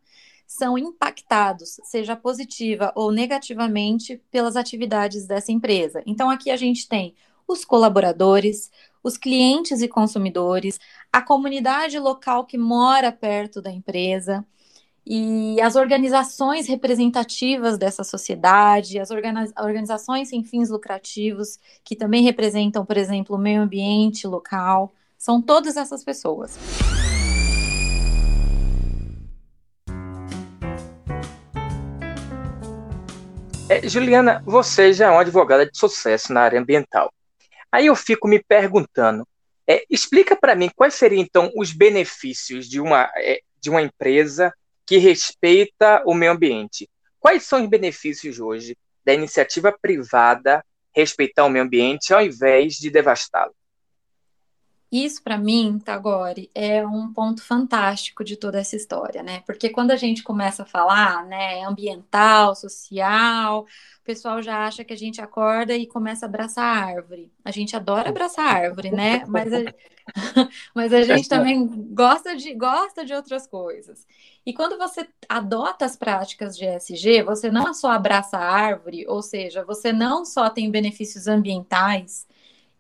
são 0.47 0.77
impactados, 0.77 1.81
seja 1.83 2.15
positiva 2.15 2.93
ou 2.95 3.11
negativamente, 3.11 4.21
pelas 4.31 4.55
atividades 4.55 5.27
dessa 5.27 5.51
empresa. 5.51 6.03
Então, 6.05 6.29
aqui 6.29 6.51
a 6.51 6.57
gente 6.59 6.87
tem 6.87 7.15
os 7.49 7.65
colaboradores, 7.65 8.71
os 9.05 9.19
clientes 9.19 9.83
e 9.83 9.87
consumidores, 9.87 10.81
a 11.13 11.21
comunidade 11.21 11.99
local 11.99 12.47
que 12.47 12.57
mora 12.57 13.13
perto 13.13 13.61
da 13.61 13.71
empresa 13.71 14.45
e 15.07 15.61
as 15.61 15.77
organizações 15.77 16.67
representativas 16.67 17.77
dessa 17.77 18.03
sociedade, 18.03 18.99
as 18.99 19.11
organizações 19.11 20.31
sem 20.31 20.43
fins 20.43 20.71
lucrativos, 20.71 21.59
que 21.85 21.95
também 21.95 22.23
representam, 22.23 22.87
por 22.87 22.97
exemplo, 22.97 23.37
o 23.37 23.39
meio 23.39 23.61
ambiente 23.61 24.27
local, 24.27 24.95
são 25.19 25.43
todas 25.43 25.77
essas 25.77 26.03
pessoas. 26.03 26.59
É, 33.69 33.87
Juliana, 33.87 34.43
você 34.47 34.93
já 34.95 35.07
é 35.07 35.11
uma 35.11 35.21
advogada 35.21 35.67
de 35.67 35.77
sucesso 35.77 36.33
na 36.33 36.41
área 36.43 36.61
ambiental. 36.61 37.13
Aí 37.75 37.87
eu 37.87 37.97
fico 37.97 38.29
me 38.29 38.41
perguntando, 38.41 39.27
é, 39.69 39.85
explica 39.91 40.37
para 40.37 40.55
mim 40.55 40.71
quais 40.77 40.95
seriam 40.95 41.21
então 41.21 41.51
os 41.57 41.73
benefícios 41.73 42.69
de 42.69 42.81
uma, 42.81 43.11
é, 43.17 43.41
de 43.61 43.69
uma 43.69 43.83
empresa 43.83 44.55
que 44.87 44.97
respeita 44.97 46.01
o 46.07 46.15
meio 46.15 46.31
ambiente. 46.31 46.89
Quais 47.19 47.43
são 47.43 47.65
os 47.65 47.69
benefícios 47.69 48.39
hoje 48.39 48.79
da 49.05 49.13
iniciativa 49.13 49.77
privada 49.77 50.65
respeitar 50.95 51.45
o 51.45 51.51
meio 51.51 51.65
ambiente 51.65 52.15
ao 52.15 52.23
invés 52.23 52.75
de 52.75 52.91
devastá-lo? 52.91 53.53
Isso, 54.97 55.25
para 55.25 55.37
mim, 55.37 55.81
Tagore, 55.81 56.49
é 56.55 56.87
um 56.87 57.13
ponto 57.13 57.43
fantástico 57.43 58.23
de 58.23 58.37
toda 58.37 58.61
essa 58.61 58.77
história, 58.77 59.25
né? 59.25 59.41
Porque 59.45 59.69
quando 59.69 59.91
a 59.91 59.97
gente 59.97 60.23
começa 60.23 60.63
a 60.63 60.67
falar, 60.67 61.27
né, 61.27 61.65
ambiental, 61.65 62.55
social, 62.55 63.63
o 63.63 64.05
pessoal 64.05 64.41
já 64.41 64.65
acha 64.65 64.85
que 64.85 64.93
a 64.93 64.97
gente 64.97 65.21
acorda 65.21 65.75
e 65.75 65.85
começa 65.85 66.27
a 66.27 66.29
abraçar 66.29 66.65
a 66.65 66.87
árvore. 66.87 67.33
A 67.45 67.51
gente 67.51 67.75
adora 67.75 68.11
abraçar 68.11 68.47
a 68.47 68.53
árvore, 68.53 68.93
né? 68.93 69.25
Mas 69.27 69.53
a, 69.53 69.63
mas 70.73 70.93
a 70.93 71.03
gente 71.03 71.29
também 71.29 71.67
gosta 71.93 72.37
de, 72.37 72.55
gosta 72.55 73.05
de 73.05 73.13
outras 73.15 73.49
coisas. 73.49 74.07
E 74.47 74.53
quando 74.53 74.79
você 74.79 75.09
adota 75.29 75.85
as 75.87 75.97
práticas 75.97 76.57
de 76.57 76.67
ESG, 76.67 77.25
você 77.25 77.51
não 77.51 77.75
só 77.75 77.91
abraça 77.91 78.37
a 78.37 78.49
árvore, 78.49 79.05
ou 79.09 79.23
seja, 79.23 79.65
você 79.65 79.93
não 79.93 80.25
só 80.25 80.49
tem 80.49 80.71
benefícios 80.71 81.27
ambientais 81.27 82.29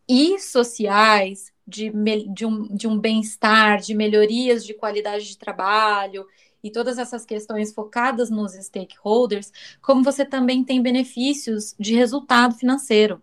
e 0.08 0.38
sociais, 0.38 1.53
de, 1.66 1.90
de 2.32 2.46
um, 2.46 2.74
de 2.74 2.86
um 2.86 2.98
bem-estar, 2.98 3.80
de 3.80 3.94
melhorias 3.94 4.64
de 4.64 4.74
qualidade 4.74 5.26
de 5.26 5.38
trabalho 5.38 6.26
e 6.62 6.70
todas 6.70 6.98
essas 6.98 7.24
questões 7.24 7.72
focadas 7.72 8.30
nos 8.30 8.52
stakeholders, 8.52 9.52
como 9.82 10.02
você 10.02 10.24
também 10.24 10.64
tem 10.64 10.80
benefícios 10.80 11.74
de 11.78 11.94
resultado 11.94 12.54
financeiro. 12.54 13.22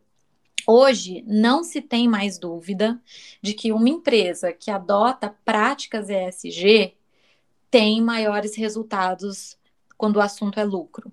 Hoje, 0.68 1.24
não 1.26 1.64
se 1.64 1.82
tem 1.82 2.08
mais 2.08 2.38
dúvida 2.38 3.02
de 3.42 3.54
que 3.54 3.72
uma 3.72 3.90
empresa 3.90 4.54
que 4.54 4.70
adota 4.70 5.36
práticas 5.44 6.08
ESG 6.10 6.96
tem 7.70 8.02
maiores 8.02 8.56
resultados 8.56 9.58
quando 9.98 10.18
o 10.18 10.22
assunto 10.22 10.60
é 10.60 10.64
lucro 10.64 11.12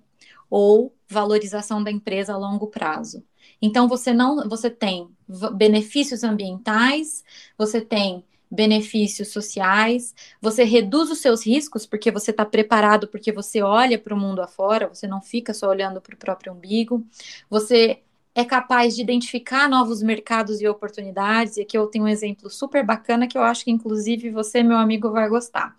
ou 0.49 0.93
valorização 1.07 1.83
da 1.83 1.91
empresa 1.91 2.33
a 2.33 2.37
longo 2.37 2.67
prazo. 2.67 3.23
Então 3.61 3.87
você 3.87 4.13
não, 4.13 4.47
você 4.47 4.69
tem 4.69 5.09
benefícios 5.53 6.23
ambientais, 6.23 7.23
você 7.57 7.81
tem 7.81 8.23
benefícios 8.51 9.27
sociais, 9.27 10.15
você 10.41 10.63
reduz 10.63 11.11
os 11.11 11.19
seus 11.19 11.45
riscos 11.45 11.85
porque 11.85 12.09
você 12.11 12.31
está 12.31 12.43
preparado, 12.45 13.07
porque 13.07 13.31
você 13.31 13.61
olha 13.61 13.99
para 13.99 14.13
o 14.13 14.17
mundo 14.19 14.41
afora, 14.41 14.87
você 14.87 15.07
não 15.07 15.21
fica 15.21 15.53
só 15.53 15.69
olhando 15.69 16.01
para 16.01 16.15
o 16.15 16.17
próprio 16.17 16.53
umbigo, 16.53 17.05
você 17.49 18.01
é 18.33 18.43
capaz 18.45 18.95
de 18.95 19.01
identificar 19.01 19.69
novos 19.69 20.01
mercados 20.01 20.61
e 20.61 20.67
oportunidades, 20.67 21.57
e 21.57 21.61
aqui 21.61 21.77
eu 21.77 21.87
tenho 21.87 22.05
um 22.05 22.07
exemplo 22.07 22.49
super 22.49 22.85
bacana 22.85 23.27
que 23.27 23.37
eu 23.37 23.43
acho 23.43 23.65
que 23.65 23.71
inclusive 23.71 24.31
você, 24.31 24.63
meu 24.63 24.77
amigo, 24.77 25.11
vai 25.11 25.27
gostar. 25.29 25.75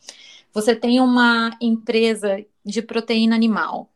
Você 0.52 0.74
tem 0.74 1.00
uma 1.00 1.56
empresa 1.60 2.44
de 2.64 2.82
proteína 2.82 3.34
animal, 3.34 3.90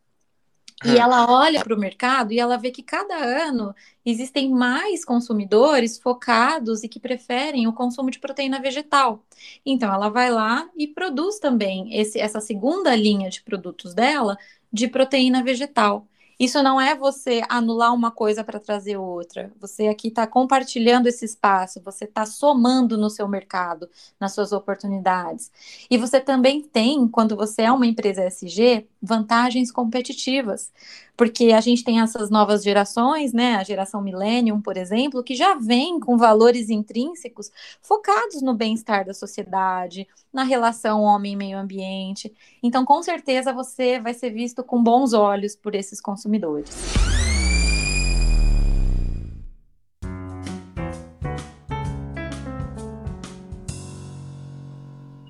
e 0.83 0.97
é. 0.97 0.97
ela 0.97 1.29
olha 1.31 1.63
para 1.63 1.73
o 1.73 1.79
mercado 1.79 2.33
e 2.33 2.39
ela 2.39 2.57
vê 2.57 2.69
que 2.69 2.83
cada 2.83 3.15
ano 3.15 3.73
existem 4.05 4.49
mais 4.49 5.05
consumidores 5.05 5.97
focados 5.97 6.83
e 6.83 6.89
que 6.89 6.99
preferem 6.99 7.67
o 7.67 7.73
consumo 7.73 8.11
de 8.11 8.19
proteína 8.19 8.59
vegetal. 8.59 9.23
Então, 9.65 9.93
ela 9.93 10.09
vai 10.09 10.29
lá 10.29 10.69
e 10.75 10.87
produz 10.87 11.39
também 11.39 11.95
esse, 11.97 12.19
essa 12.19 12.41
segunda 12.41 12.93
linha 12.95 13.29
de 13.29 13.41
produtos 13.41 13.93
dela 13.93 14.37
de 14.71 14.87
proteína 14.87 15.43
vegetal. 15.43 16.05
Isso 16.39 16.61
não 16.61 16.79
é 16.79 16.95
você 16.95 17.41
anular 17.47 17.93
uma 17.93 18.11
coisa 18.11 18.43
para 18.43 18.59
trazer 18.59 18.97
outra. 18.97 19.51
Você 19.59 19.87
aqui 19.87 20.09
está 20.09 20.27
compartilhando 20.27 21.07
esse 21.07 21.23
espaço, 21.25 21.81
você 21.83 22.05
está 22.05 22.25
somando 22.25 22.97
no 22.97 23.09
seu 23.09 23.27
mercado, 23.27 23.89
nas 24.19 24.33
suas 24.33 24.51
oportunidades. 24.51 25.51
E 25.89 25.97
você 25.97 26.19
também 26.19 26.61
tem, 26.61 27.07
quando 27.07 27.35
você 27.35 27.63
é 27.63 27.71
uma 27.71 27.87
empresa 27.87 28.23
SG, 28.23 28.87
vantagens 29.01 29.71
competitivas 29.71 30.71
porque 31.17 31.51
a 31.53 31.61
gente 31.61 31.83
tem 31.83 32.01
essas 32.01 32.29
novas 32.29 32.63
gerações, 32.63 33.33
né, 33.33 33.55
a 33.55 33.63
geração 33.63 34.01
Millennium, 34.01 34.61
por 34.61 34.77
exemplo, 34.77 35.23
que 35.23 35.35
já 35.35 35.55
vem 35.55 35.99
com 35.99 36.17
valores 36.17 36.69
intrínsecos 36.69 37.51
focados 37.81 38.41
no 38.41 38.53
bem-estar 38.53 39.05
da 39.05 39.13
sociedade, 39.13 40.07
na 40.31 40.43
relação 40.43 41.01
homem-meio 41.01 41.57
ambiente. 41.57 42.33
Então, 42.61 42.83
com 42.83 43.01
certeza, 43.01 43.53
você 43.53 43.99
vai 43.99 44.13
ser 44.13 44.31
visto 44.31 44.63
com 44.63 44.83
bons 44.83 45.13
olhos 45.13 45.55
por 45.55 45.73
esses 45.75 46.01
consumidores. 46.01 46.75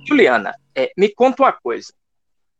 Juliana, 0.08 0.56
é, 0.76 0.92
me 0.96 1.10
conta 1.10 1.44
uma 1.44 1.52
coisa. 1.52 1.92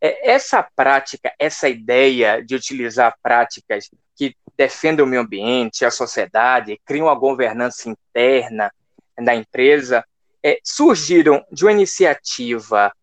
É, 0.02 0.32
essa 0.32 0.68
prática, 0.76 1.34
essa 1.40 1.70
ideia 1.70 2.44
de 2.44 2.56
utilizar 2.56 3.18
práticas 3.22 3.90
que 4.16 4.36
defendem 4.58 5.04
o 5.04 5.08
meio 5.08 5.22
ambiente, 5.22 5.86
a 5.86 5.92
sociedade, 5.92 6.80
criam 6.86 7.10
a 7.10 7.16
governança 7.16 7.90
interna 7.90 8.72
da 9.18 9.36
empresa, 9.36 10.06
é, 10.44 10.60
surgiram 10.64 11.46
de 11.52 11.66
uma 11.66 11.72
iniciativa 11.72 12.94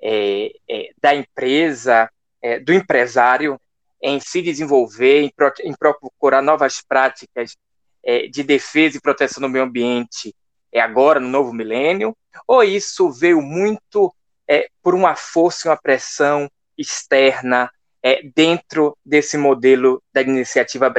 é, 0.00 0.52
é, 0.68 0.90
da 1.00 1.14
empresa, 1.14 2.10
é, 2.40 2.58
do 2.58 2.72
empresário, 2.72 3.60
em 4.00 4.20
se 4.20 4.42
desenvolver, 4.42 5.22
em, 5.22 5.30
pro, 5.34 5.52
em 5.62 5.74
procurar 5.74 6.42
novas 6.42 6.80
práticas 6.80 7.56
é, 8.04 8.28
de 8.28 8.42
defesa 8.42 8.96
e 8.96 9.00
proteção 9.00 9.40
do 9.40 9.48
meio 9.48 9.64
ambiente 9.64 10.34
agora, 10.74 11.18
no 11.18 11.28
novo 11.28 11.52
milênio, 11.52 12.14
ou 12.46 12.62
isso 12.62 13.10
veio 13.10 13.40
muito 13.40 14.14
é, 14.48 14.68
por 14.82 14.94
uma 14.94 15.14
força 15.14 15.68
e 15.68 15.70
uma 15.70 15.76
pressão 15.76 16.50
externa 16.76 17.70
é, 18.02 18.22
dentro 18.34 18.96
desse 19.04 19.36
modelo 19.36 20.02
da 20.12 20.22
iniciativa 20.22 20.92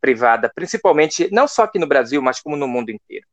privada, 0.00 0.50
principalmente 0.54 1.28
não 1.32 1.48
só 1.48 1.64
aqui 1.64 1.78
no 1.78 1.86
Brasil, 1.86 2.22
mas 2.22 2.40
como 2.40 2.56
no 2.56 2.68
mundo 2.68 2.90
inteiro? 2.90 3.26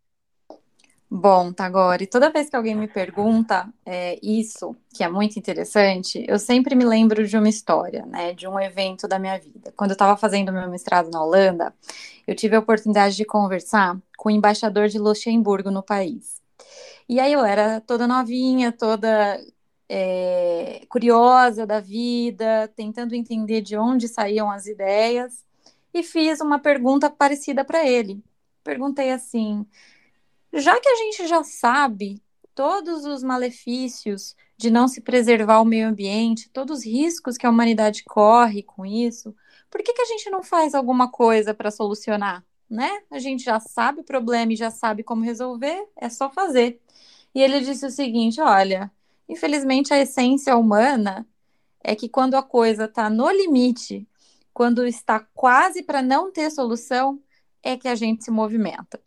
Bom, 1.11 1.51
Tagore, 1.51 2.05
toda 2.05 2.31
vez 2.31 2.49
que 2.51 2.55
alguém 2.55 2.75
me 2.75 2.87
pergunta 2.87 3.67
é, 3.83 4.19
isso, 4.21 4.75
que 4.93 5.03
é 5.03 5.09
muito 5.09 5.39
interessante, 5.39 6.23
eu 6.27 6.37
sempre 6.37 6.75
me 6.75 6.85
lembro 6.85 7.27
de 7.27 7.35
uma 7.35 7.49
história, 7.49 8.05
né, 8.05 8.33
de 8.33 8.47
um 8.47 8.59
evento 8.59 9.07
da 9.07 9.17
minha 9.17 9.37
vida. 9.39 9.73
Quando 9.75 9.89
eu 9.89 9.95
estava 9.95 10.15
fazendo 10.15 10.53
meu 10.53 10.69
mestrado 10.69 11.09
na 11.09 11.23
Holanda, 11.23 11.73
eu 12.27 12.35
tive 12.35 12.55
a 12.55 12.59
oportunidade 12.59 13.15
de 13.15 13.25
conversar 13.25 13.97
com 14.17 14.29
o 14.29 14.31
embaixador 14.31 14.87
de 14.87 14.99
Luxemburgo 14.99 15.71
no 15.71 15.81
país. 15.81 16.39
E 17.07 17.19
aí 17.19 17.33
eu 17.33 17.43
era 17.43 17.81
toda 17.81 18.07
novinha, 18.07 18.71
toda 18.71 19.39
é, 19.89 20.85
curiosa 20.87 21.65
da 21.65 21.79
vida, 21.79 22.71
tentando 22.75 23.15
entender 23.15 23.61
de 23.61 23.75
onde 23.75 24.07
saíam 24.07 24.51
as 24.51 24.67
ideias, 24.67 25.43
e 25.93 26.03
fiz 26.03 26.39
uma 26.39 26.59
pergunta 26.59 27.09
parecida 27.09 27.65
para 27.65 27.85
ele. 27.87 28.23
Perguntei 28.63 29.11
assim: 29.11 29.65
já 30.53 30.79
que 30.79 30.87
a 30.87 30.95
gente 30.95 31.27
já 31.27 31.43
sabe 31.43 32.21
todos 32.53 33.05
os 33.05 33.23
malefícios 33.23 34.35
de 34.57 34.69
não 34.69 34.87
se 34.87 35.01
preservar 35.01 35.61
o 35.61 35.65
meio 35.65 35.87
ambiente, 35.87 36.49
todos 36.49 36.79
os 36.79 36.85
riscos 36.85 37.37
que 37.37 37.45
a 37.45 37.49
humanidade 37.49 38.03
corre 38.03 38.61
com 38.61 38.85
isso, 38.85 39.35
por 39.71 39.81
que, 39.81 39.93
que 39.93 40.01
a 40.01 40.05
gente 40.05 40.29
não 40.29 40.43
faz 40.43 40.75
alguma 40.75 41.09
coisa 41.09 41.53
para 41.53 41.71
solucionar? 41.71 42.45
Né? 42.69 43.01
A 43.09 43.17
gente 43.17 43.43
já 43.43 43.59
sabe 43.59 44.01
o 44.01 44.03
problema 44.03 44.53
e 44.53 44.55
já 44.55 44.69
sabe 44.69 45.03
como 45.03 45.23
resolver, 45.23 45.87
é 45.95 46.09
só 46.09 46.29
fazer. 46.29 46.79
E 47.33 47.41
ele 47.41 47.61
disse 47.61 47.85
o 47.85 47.91
seguinte: 47.91 48.41
olha, 48.41 48.91
Infelizmente, 49.29 49.93
a 49.93 49.99
essência 49.99 50.57
humana 50.57 51.25
é 51.83 51.95
que 51.95 52.09
quando 52.09 52.35
a 52.35 52.43
coisa 52.43 52.85
está 52.85 53.09
no 53.09 53.29
limite, 53.29 54.07
quando 54.51 54.85
está 54.85 55.19
quase 55.19 55.83
para 55.83 56.01
não 56.01 56.31
ter 56.31 56.49
solução, 56.49 57.21
é 57.61 57.77
que 57.77 57.87
a 57.87 57.95
gente 57.95 58.23
se 58.23 58.31
movimenta. 58.31 58.99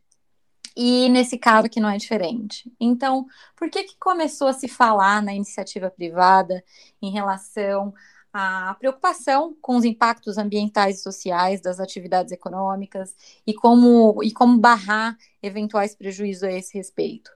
E 0.74 1.08
nesse 1.10 1.36
caso 1.36 1.66
aqui 1.66 1.80
não 1.80 1.90
é 1.90 1.98
diferente. 1.98 2.72
Então, 2.80 3.26
por 3.56 3.68
que, 3.68 3.82
que 3.82 3.96
começou 3.98 4.48
a 4.48 4.54
se 4.54 4.68
falar 4.68 5.22
na 5.22 5.34
iniciativa 5.34 5.90
privada 5.90 6.64
em 7.02 7.10
relação 7.10 7.92
a 8.32 8.74
preocupação 8.78 9.54
com 9.60 9.76
os 9.76 9.84
impactos 9.84 10.38
ambientais 10.38 10.98
e 10.98 11.02
sociais 11.02 11.60
das 11.60 11.78
atividades 11.78 12.32
econômicas 12.32 13.14
e 13.46 13.52
como, 13.52 14.22
e 14.22 14.32
como 14.32 14.58
barrar 14.58 15.18
eventuais 15.42 15.94
prejuízos 15.94 16.44
a 16.44 16.52
esse 16.52 16.72
respeito. 16.78 17.30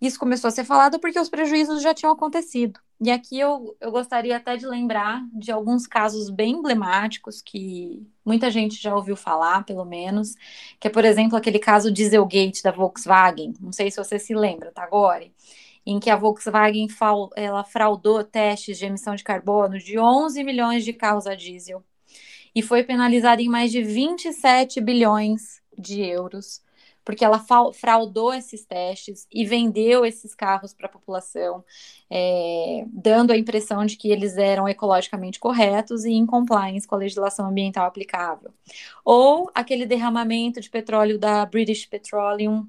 Isso 0.00 0.18
começou 0.18 0.48
a 0.48 0.50
ser 0.50 0.64
falado 0.64 0.98
porque 0.98 1.18
os 1.18 1.28
prejuízos 1.28 1.82
já 1.82 1.92
tinham 1.92 2.12
acontecido. 2.12 2.80
E 3.00 3.10
aqui 3.10 3.38
eu, 3.38 3.76
eu 3.80 3.90
gostaria 3.90 4.36
até 4.36 4.56
de 4.56 4.66
lembrar 4.66 5.22
de 5.32 5.50
alguns 5.50 5.86
casos 5.86 6.30
bem 6.30 6.54
emblemáticos 6.54 7.42
que 7.42 8.06
muita 8.24 8.50
gente 8.50 8.80
já 8.80 8.94
ouviu 8.94 9.16
falar, 9.16 9.64
pelo 9.64 9.84
menos, 9.84 10.34
que 10.78 10.88
é, 10.88 10.90
por 10.90 11.04
exemplo, 11.04 11.36
aquele 11.36 11.58
caso 11.58 11.90
Dieselgate 11.90 12.62
da 12.62 12.70
Volkswagen. 12.70 13.54
Não 13.60 13.72
sei 13.72 13.90
se 13.90 13.96
você 13.96 14.18
se 14.18 14.34
lembra, 14.34 14.70
tá, 14.72 14.82
agora? 14.82 15.26
em 15.84 15.98
que 15.98 16.10
a 16.10 16.16
Volkswagen 16.16 16.86
ela 17.34 17.64
fraudou 17.64 18.22
testes 18.22 18.78
de 18.78 18.86
emissão 18.86 19.14
de 19.14 19.24
carbono 19.24 19.78
de 19.78 19.98
11 19.98 20.44
milhões 20.44 20.84
de 20.84 20.92
carros 20.92 21.26
a 21.26 21.34
diesel 21.34 21.82
e 22.54 22.62
foi 22.62 22.82
penalizada 22.82 23.40
em 23.40 23.48
mais 23.48 23.70
de 23.70 23.82
27 23.82 24.80
bilhões 24.80 25.60
de 25.78 26.02
euros, 26.02 26.60
porque 27.04 27.24
ela 27.24 27.44
fraudou 27.72 28.32
esses 28.32 28.64
testes 28.64 29.26
e 29.32 29.44
vendeu 29.44 30.04
esses 30.04 30.34
carros 30.34 30.72
para 30.72 30.86
a 30.86 30.90
população, 30.90 31.64
é, 32.10 32.84
dando 32.88 33.32
a 33.32 33.36
impressão 33.36 33.84
de 33.84 33.96
que 33.96 34.10
eles 34.10 34.36
eram 34.36 34.68
ecologicamente 34.68 35.38
corretos 35.38 36.04
e 36.04 36.12
em 36.12 36.26
compliance 36.26 36.86
com 36.86 36.94
a 36.94 36.98
legislação 36.98 37.48
ambiental 37.48 37.86
aplicável. 37.86 38.52
Ou 39.04 39.50
aquele 39.54 39.86
derramamento 39.86 40.60
de 40.60 40.70
petróleo 40.70 41.18
da 41.18 41.44
British 41.46 41.86
Petroleum 41.86 42.66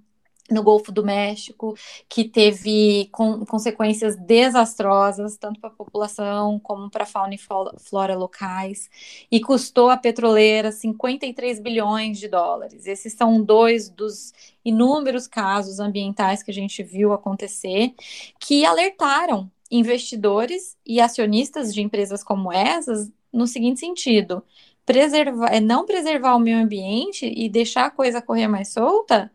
no 0.49 0.63
Golfo 0.63 0.91
do 0.91 1.03
México, 1.03 1.75
que 2.09 2.23
teve 2.23 3.07
com, 3.11 3.45
consequências 3.45 4.15
desastrosas, 4.15 5.37
tanto 5.37 5.59
para 5.59 5.69
a 5.69 5.73
população 5.73 6.59
como 6.59 6.89
para 6.89 7.03
a 7.03 7.07
fauna 7.07 7.35
e 7.35 7.37
flora 7.37 8.15
locais, 8.15 8.89
e 9.31 9.39
custou 9.39 9.89
à 9.89 9.97
petroleira 9.97 10.71
53 10.71 11.59
bilhões 11.59 12.19
de 12.19 12.27
dólares. 12.27 12.85
Esses 12.85 13.13
são 13.13 13.41
dois 13.41 13.89
dos 13.89 14.33
inúmeros 14.63 15.27
casos 15.27 15.79
ambientais 15.79 16.43
que 16.43 16.51
a 16.51 16.53
gente 16.53 16.83
viu 16.83 17.13
acontecer, 17.13 17.93
que 18.39 18.65
alertaram 18.65 19.49
investidores 19.69 20.77
e 20.85 20.99
acionistas 20.99 21.73
de 21.73 21.81
empresas 21.81 22.23
como 22.23 22.51
essas 22.51 23.09
no 23.31 23.47
seguinte 23.47 23.79
sentido: 23.79 24.43
preservar, 24.85 25.53
é 25.53 25.59
não 25.59 25.85
preservar 25.85 26.35
o 26.35 26.39
meio 26.39 26.57
ambiente 26.57 27.25
e 27.25 27.49
deixar 27.49 27.85
a 27.85 27.91
coisa 27.91 28.21
correr 28.21 28.47
mais 28.47 28.73
solta 28.73 29.31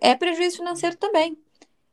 é 0.00 0.14
prejuízo 0.14 0.56
financeiro 0.56 0.96
também. 0.96 1.36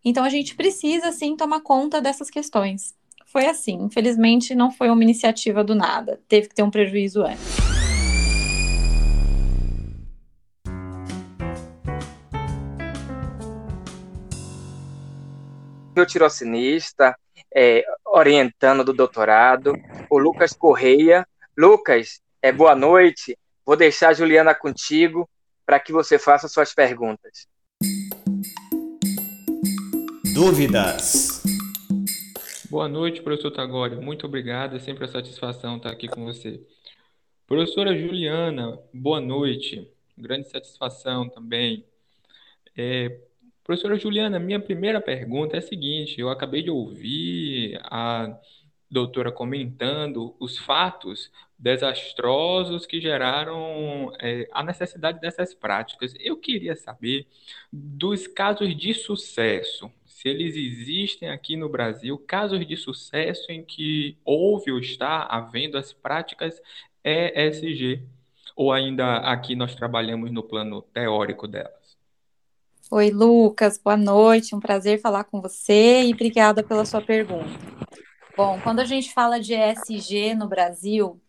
Então 0.04 0.24
a 0.24 0.30
gente 0.30 0.56
precisa 0.56 1.12
sim 1.12 1.36
tomar 1.36 1.62
conta 1.62 2.02
dessas 2.02 2.30
questões. 2.30 2.96
Foi 3.26 3.46
assim, 3.46 3.84
infelizmente 3.84 4.56
não 4.56 4.72
foi 4.72 4.90
uma 4.90 5.04
iniciativa 5.04 5.64
do 5.64 5.76
nada, 5.76 6.22
teve 6.28 6.48
que 6.48 6.56
ter 6.56 6.64
um 6.64 6.72
prejuízo 6.72 7.24
antes. 7.24 7.68
meu 15.98 16.06
tirocinista, 16.06 17.18
é, 17.54 17.84
orientando 18.06 18.84
do 18.84 18.94
doutorado, 18.94 19.74
o 20.12 20.20
Lucas 20.20 20.54
Correia. 20.54 21.28
Lucas, 21.58 22.22
é, 22.40 22.52
boa 22.52 22.76
noite. 22.76 23.36
Vou 23.66 23.76
deixar 23.76 24.10
a 24.10 24.14
Juliana 24.14 24.54
contigo 24.54 25.28
para 25.66 25.80
que 25.80 25.92
você 25.92 26.20
faça 26.20 26.48
suas 26.48 26.72
perguntas. 26.72 27.48
Dúvidas. 30.38 31.42
Boa 32.70 32.88
noite, 32.88 33.24
professor 33.24 33.50
Tagore. 33.50 33.96
Muito 33.96 34.28
obrigado. 34.28 34.76
É 34.76 34.80
sempre 34.80 35.04
a 35.04 35.08
satisfação 35.08 35.78
estar 35.78 35.90
aqui 35.90 36.08
com 36.08 36.26
você. 36.26 36.62
Professora 37.48 37.98
Juliana, 37.98 38.78
boa 38.94 39.20
noite. 39.20 39.90
Grande 40.16 40.48
satisfação 40.48 41.28
também. 41.28 41.84
É, 42.78 43.18
professora 43.64 43.98
Juliana, 43.98 44.38
minha 44.38 44.60
primeira 44.60 45.02
pergunta 45.02 45.56
é 45.56 45.58
a 45.58 45.64
seguinte: 45.64 46.22
eu 46.22 46.30
acabei 46.30 46.62
de 46.62 46.70
ouvir 46.70 47.80
a 47.86 48.40
doutora 48.92 49.32
comentando 49.32 50.36
os 50.40 50.56
fatos 50.60 51.32
desastrosos 51.58 52.86
que 52.86 53.02
geraram 53.02 54.14
é, 54.22 54.48
a 54.52 54.64
necessidade 54.64 55.20
dessas 55.20 55.56
práticas. 55.56 56.14
Eu 56.20 56.38
queria 56.38 56.76
saber 56.76 57.26
dos 57.74 58.28
casos 58.28 58.78
de 58.78 58.94
sucesso, 58.94 59.92
se 60.18 60.28
eles 60.28 60.56
existem 60.56 61.30
aqui 61.30 61.56
no 61.56 61.70
Brasil, 61.70 62.18
casos 62.18 62.68
de 62.68 62.76
sucesso 62.76 63.52
em 63.52 63.64
que 63.64 64.18
houve 64.26 64.72
ou 64.72 64.80
está 64.80 65.22
havendo 65.30 65.78
as 65.78 65.94
práticas 65.94 66.60
ESG, 67.04 68.02
ou 68.56 68.72
ainda 68.72 69.18
aqui 69.18 69.56
nós 69.56 69.76
trabalhamos 69.76 70.32
no 70.32 70.42
plano 70.42 70.82
teórico 70.82 71.48
delas. 71.48 71.96
Oi, 72.90 73.12
Lucas, 73.12 73.78
boa 73.78 73.96
noite, 73.96 74.56
um 74.56 74.60
prazer 74.60 75.00
falar 75.00 75.24
com 75.26 75.40
você 75.40 76.06
e 76.06 76.14
obrigada 76.14 76.64
pela 76.64 76.84
sua 76.84 77.00
pergunta. 77.00 77.52
Bom, 78.36 78.60
quando 78.64 78.80
a 78.80 78.86
gente 78.86 79.14
fala 79.14 79.40
de 79.40 79.54
ESG 79.54 80.34
no 80.34 80.48
Brasil, 80.48 81.22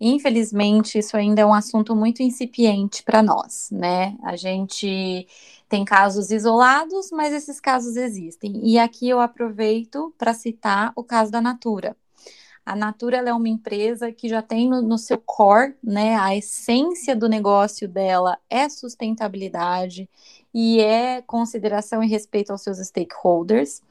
infelizmente 0.00 0.96
isso 0.96 1.16
ainda 1.16 1.42
é 1.42 1.46
um 1.46 1.54
assunto 1.54 1.96
muito 1.96 2.22
incipiente 2.22 3.02
para 3.02 3.20
nós, 3.20 3.68
né? 3.72 4.16
A 4.22 4.36
gente 4.36 5.26
tem 5.68 5.84
casos 5.84 6.30
isolados, 6.30 7.10
mas 7.12 7.32
esses 7.32 7.60
casos 7.60 7.96
existem. 7.96 8.60
E 8.66 8.78
aqui 8.78 9.08
eu 9.08 9.20
aproveito 9.20 10.14
para 10.16 10.32
citar 10.32 10.92
o 10.96 11.04
caso 11.04 11.30
da 11.30 11.40
Natura. 11.40 11.96
A 12.64 12.76
Natura 12.76 13.18
é 13.18 13.32
uma 13.32 13.48
empresa 13.48 14.12
que 14.12 14.28
já 14.28 14.42
tem 14.42 14.68
no, 14.68 14.82
no, 14.82 14.98
seu 14.98 15.18
core, 15.18 15.74
né, 15.82 16.16
a 16.16 16.36
essência 16.36 17.16
do 17.16 17.26
negócio 17.26 17.88
dela 17.88 18.38
é 18.50 18.68
sustentabilidade 18.68 20.08
e 20.52 20.80
é 20.80 21.22
consideração 21.22 22.02
e 22.02 22.08
respeito 22.08 22.50
aos 22.50 22.62
seus 22.62 22.78
stakeholders. 22.78 23.82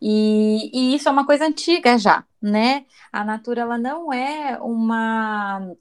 E, 0.00 0.70
e, 0.72 0.94
isso 0.94 1.08
é 1.08 1.12
uma 1.12 1.26
coisa 1.26 1.44
antiga 1.44 1.98
já, 1.98 2.24
né? 2.40 2.86
A 3.12 3.24
Natura 3.24 3.62
ela 3.62 3.76
não 3.76 4.12
é 4.12 4.58
uma 4.62 5.74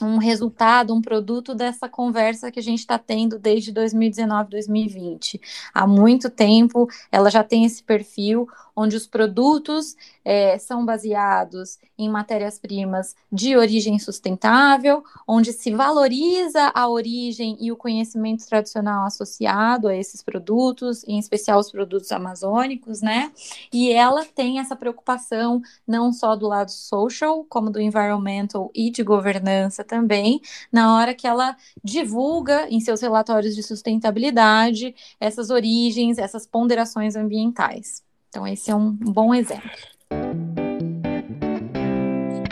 um 0.00 0.18
resultado, 0.18 0.94
um 0.94 1.00
produto 1.00 1.54
dessa 1.54 1.88
conversa 1.88 2.50
que 2.50 2.58
a 2.58 2.62
gente 2.62 2.80
está 2.80 2.98
tendo 2.98 3.38
desde 3.38 3.72
2019, 3.72 4.50
2020. 4.50 5.40
Há 5.72 5.86
muito 5.86 6.28
tempo 6.28 6.88
ela 7.12 7.30
já 7.30 7.44
tem 7.44 7.64
esse 7.64 7.82
perfil 7.82 8.48
onde 8.76 8.96
os 8.96 9.06
produtos 9.06 9.96
é, 10.24 10.58
são 10.58 10.84
baseados 10.84 11.78
em 11.96 12.08
matérias-primas 12.08 13.14
de 13.30 13.56
origem 13.56 13.98
sustentável, 13.98 15.04
onde 15.26 15.52
se 15.52 15.72
valoriza 15.72 16.72
a 16.74 16.88
origem 16.88 17.56
e 17.60 17.70
o 17.70 17.76
conhecimento 17.76 18.46
tradicional 18.46 19.06
associado 19.06 19.88
a 19.88 19.94
esses 19.94 20.22
produtos, 20.22 21.04
em 21.06 21.18
especial 21.18 21.60
os 21.60 21.70
produtos 21.70 22.10
amazônicos, 22.10 23.00
né? 23.00 23.30
E 23.72 23.92
ela 23.92 24.24
tem 24.24 24.58
essa 24.58 24.74
preocupação 24.74 25.62
não 25.86 26.12
só 26.12 26.34
do 26.34 26.48
lado 26.48 26.70
social, 26.70 27.44
como 27.48 27.70
do 27.70 27.80
environmental 27.80 28.70
e 28.74 28.90
de 28.90 29.02
governança 29.02 29.84
também, 29.84 30.40
na 30.72 30.96
hora 30.96 31.14
que 31.14 31.26
ela 31.26 31.56
divulga 31.82 32.68
em 32.68 32.80
seus 32.80 33.00
relatórios 33.00 33.54
de 33.54 33.62
sustentabilidade 33.62 34.94
essas 35.20 35.50
origens, 35.50 36.18
essas 36.18 36.46
ponderações 36.46 37.16
ambientais. 37.16 38.02
Então, 38.34 38.44
esse 38.48 38.68
é 38.68 38.74
um 38.74 38.90
bom 38.90 39.32
exemplo. 39.32 39.70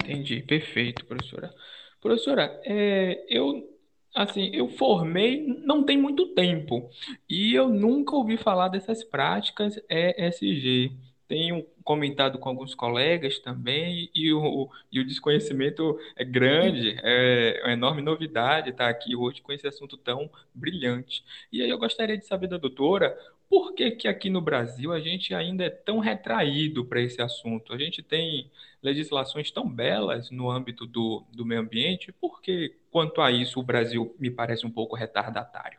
Entendi, 0.05 0.41
perfeito, 0.43 1.05
professora. 1.05 1.53
Professora, 2.01 2.61
é, 2.65 3.27
eu 3.29 3.69
assim, 4.15 4.49
eu 4.55 4.69
formei 4.69 5.45
não 5.65 5.83
tem 5.83 5.97
muito 5.97 6.35
tempo 6.35 6.89
e 7.29 7.53
eu 7.53 7.69
nunca 7.69 8.15
ouvi 8.15 8.37
falar 8.37 8.69
dessas 8.69 9.03
práticas 9.03 9.77
ESG. 9.91 10.93
Tenho 11.27 11.67
comentado 11.83 12.39
com 12.39 12.49
alguns 12.49 12.77
colegas 12.77 13.41
também 13.41 14.09
e 14.15 14.33
o, 14.33 14.71
e 14.93 15.01
o 15.01 15.05
desconhecimento 15.05 15.99
é 16.15 16.25
grande, 16.25 16.95
é 17.03 17.61
uma 17.65 17.73
enorme 17.73 18.03
novidade 18.03 18.71
estar 18.71 18.89
aqui 18.89 19.17
hoje 19.17 19.43
com 19.43 19.51
esse 19.51 19.67
assunto 19.67 19.97
tão 19.97 20.31
brilhante. 20.55 21.25
E 21.51 21.61
aí 21.61 21.71
eu 21.71 21.79
gostaria 21.79 22.17
de 22.17 22.25
saber 22.25 22.47
da 22.47 22.57
doutora 22.57 23.19
por 23.53 23.75
que, 23.75 23.91
que 23.91 24.09
aqui 24.09 24.31
no 24.31 24.41
Brasil 24.41 24.95
a 24.95 24.99
gente 24.99 25.35
ainda 25.35 25.65
é 25.65 25.69
tão 25.69 25.99
retraído 25.99 26.87
para 26.87 27.03
esse 27.03 27.21
assunto? 27.21 27.75
A 27.75 27.77
gente 27.77 28.03
tem 28.03 28.51
legislações 28.83 29.51
tão 29.51 29.69
belas 29.69 30.31
no 30.31 30.51
âmbito 30.51 30.87
do, 30.87 31.23
do 31.31 31.45
meio 31.45 31.61
ambiente, 31.61 32.11
por 32.13 32.41
que, 32.41 32.75
quanto 32.91 33.21
a 33.21 33.31
isso, 33.31 33.61
o 33.61 33.63
Brasil 33.63 34.17
me 34.19 34.31
parece 34.31 34.65
um 34.65 34.71
pouco 34.71 34.97
retardatário? 34.97 35.79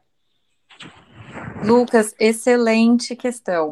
Lucas, 1.65 2.13
excelente 2.19 3.15
questão. 3.15 3.71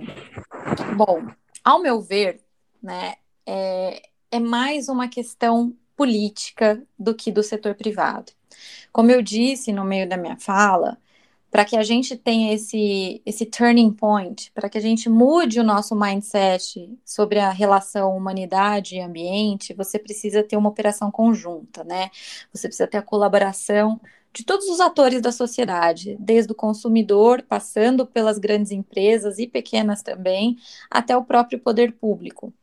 Bom, 0.98 1.28
ao 1.64 1.80
meu 1.80 2.02
ver, 2.02 2.42
né, 2.82 3.14
é, 3.46 4.02
é 4.32 4.40
mais 4.40 4.90
uma 4.90 5.08
questão 5.10 5.78
política 5.96 6.82
do 6.98 7.14
que 7.14 7.32
do 7.32 7.44
setor 7.44 7.76
privado. 7.76 8.32
Como 8.92 9.12
eu 9.12 9.22
disse 9.22 9.72
no 9.72 9.86
meio 9.86 10.10
da 10.10 10.18
minha 10.18 10.38
fala, 10.38 10.98
para 11.52 11.66
que 11.66 11.76
a 11.76 11.84
gente 11.84 12.16
tenha 12.16 12.54
esse, 12.54 13.22
esse 13.26 13.46
turning 13.46 13.92
point, 13.92 14.50
para 14.54 14.70
que 14.70 14.78
a 14.78 14.82
gente 14.82 15.10
mude 15.10 15.60
o 15.60 15.64
nosso 15.64 15.94
mindset 15.94 16.98
sobre 17.06 17.40
a 17.40 17.52
relação 17.52 18.16
humanidade 18.16 18.96
e 18.96 19.02
ambiente, 19.02 19.74
você 19.74 20.00
precisa 20.00 20.42
ter 20.42 20.56
uma 20.56 20.70
operação 20.70 21.12
conjunta, 21.12 21.84
né? 21.84 22.10
Você 22.54 22.70
precisa 22.70 22.88
ter 22.88 22.98
a 22.98 23.02
colaboração 23.02 24.00
de 24.34 24.46
todos 24.46 24.68
os 24.68 24.80
atores 24.80 25.22
da 25.22 25.32
sociedade, 25.32 26.16
desde 26.18 26.54
o 26.54 26.56
consumidor, 26.56 27.44
passando 27.44 28.08
pelas 28.08 28.38
grandes 28.38 28.72
empresas 28.72 29.38
e 29.38 29.46
pequenas 29.46 30.02
também, 30.02 30.58
até 30.90 31.18
o 31.18 31.26
próprio 31.26 31.60
poder 31.60 31.92
público. 31.92 32.54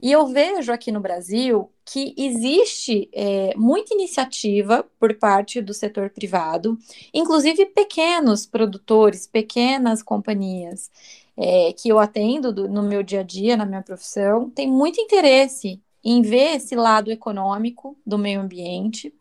E 0.00 0.12
eu 0.12 0.26
vejo 0.26 0.72
aqui 0.72 0.92
no 0.92 1.00
Brasil 1.00 1.72
que 1.84 2.14
existe 2.16 3.08
é, 3.12 3.54
muita 3.56 3.94
iniciativa 3.94 4.84
por 5.00 5.14
parte 5.18 5.60
do 5.60 5.74
setor 5.74 6.10
privado, 6.10 6.78
inclusive 7.12 7.66
pequenos 7.66 8.46
produtores, 8.46 9.26
pequenas 9.26 10.02
companhias 10.02 10.90
é, 11.36 11.72
que 11.72 11.88
eu 11.88 11.98
atendo 11.98 12.52
do, 12.52 12.68
no 12.68 12.82
meu 12.82 13.02
dia 13.02 13.20
a 13.20 13.22
dia, 13.22 13.56
na 13.56 13.64
minha 13.64 13.82
profissão, 13.82 14.50
tem 14.50 14.68
muito 14.68 15.00
interesse 15.00 15.80
em 16.04 16.20
ver 16.22 16.56
esse 16.56 16.74
lado 16.74 17.10
econômico 17.10 17.96
do 18.06 18.18
meio 18.18 18.40
ambiente. 18.40 19.14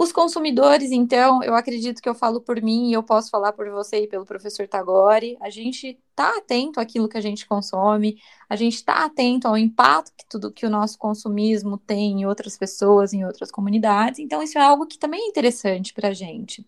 Os 0.00 0.12
consumidores, 0.12 0.92
então, 0.92 1.42
eu 1.42 1.54
acredito 1.54 2.00
que 2.00 2.08
eu 2.08 2.14
falo 2.14 2.40
por 2.40 2.62
mim 2.62 2.88
e 2.88 2.94
eu 2.94 3.02
posso 3.02 3.28
falar 3.28 3.52
por 3.52 3.68
você 3.68 4.04
e 4.04 4.06
pelo 4.06 4.24
professor 4.24 4.66
Tagore. 4.66 5.36
A 5.42 5.50
gente 5.50 6.00
está 6.08 6.38
atento 6.38 6.80
àquilo 6.80 7.06
que 7.06 7.18
a 7.18 7.20
gente 7.20 7.46
consome, 7.46 8.18
a 8.48 8.56
gente 8.56 8.76
está 8.76 9.04
atento 9.04 9.46
ao 9.46 9.58
impacto 9.58 10.14
que 10.16 10.24
tudo 10.26 10.50
que 10.50 10.64
o 10.64 10.70
nosso 10.70 10.96
consumismo 10.96 11.76
tem 11.76 12.22
em 12.22 12.24
outras 12.24 12.56
pessoas, 12.56 13.12
em 13.12 13.26
outras 13.26 13.50
comunidades. 13.50 14.20
Então, 14.20 14.42
isso 14.42 14.56
é 14.56 14.62
algo 14.62 14.86
que 14.86 14.98
também 14.98 15.20
é 15.20 15.28
interessante 15.28 15.92
para 15.92 16.08
a 16.08 16.14
gente. 16.14 16.66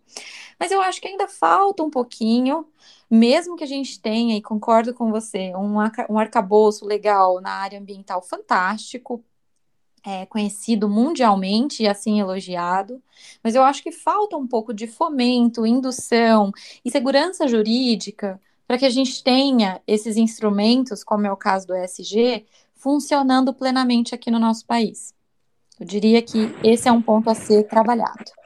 Mas 0.60 0.70
eu 0.70 0.82
acho 0.82 1.00
que 1.00 1.08
ainda 1.08 1.26
falta 1.26 1.82
um 1.82 1.88
pouquinho, 1.88 2.66
mesmo 3.10 3.56
que 3.56 3.64
a 3.64 3.66
gente 3.66 3.98
tenha, 3.98 4.36
e 4.36 4.42
concordo 4.42 4.92
com 4.92 5.10
você, 5.10 5.54
um, 5.56 5.78
um 6.10 6.18
arcabouço 6.18 6.84
legal 6.84 7.40
na 7.40 7.52
área 7.52 7.80
ambiental 7.80 8.20
fantástico, 8.20 9.24
é, 10.04 10.26
conhecido 10.26 10.88
mundialmente 10.88 11.82
e 11.82 11.88
assim 11.88 12.20
elogiado, 12.20 13.00
mas 13.42 13.54
eu 13.54 13.62
acho 13.62 13.82
que 13.82 13.92
falta 13.92 14.36
um 14.36 14.46
pouco 14.46 14.74
de 14.74 14.86
fomento, 14.86 15.66
indução 15.66 16.52
e 16.84 16.90
segurança 16.90 17.46
jurídica 17.46 18.40
para 18.66 18.78
que 18.78 18.86
a 18.86 18.90
gente 18.90 19.22
tenha 19.22 19.80
esses 19.86 20.16
instrumentos, 20.16 21.04
como 21.04 21.26
é 21.26 21.32
o 21.32 21.36
caso 21.36 21.66
do 21.68 21.76
ESG, 21.76 22.46
funcionando 22.74 23.54
plenamente 23.54 24.14
aqui 24.14 24.30
no 24.30 24.38
nosso 24.38 24.66
país. 24.66 25.14
Eu 25.78 25.86
diria 25.86 26.22
que 26.22 26.54
esse 26.64 26.88
é 26.88 26.92
um 26.92 27.02
ponto 27.02 27.30
a 27.30 27.34
ser 27.34 27.64
trabalhado. 27.64 28.41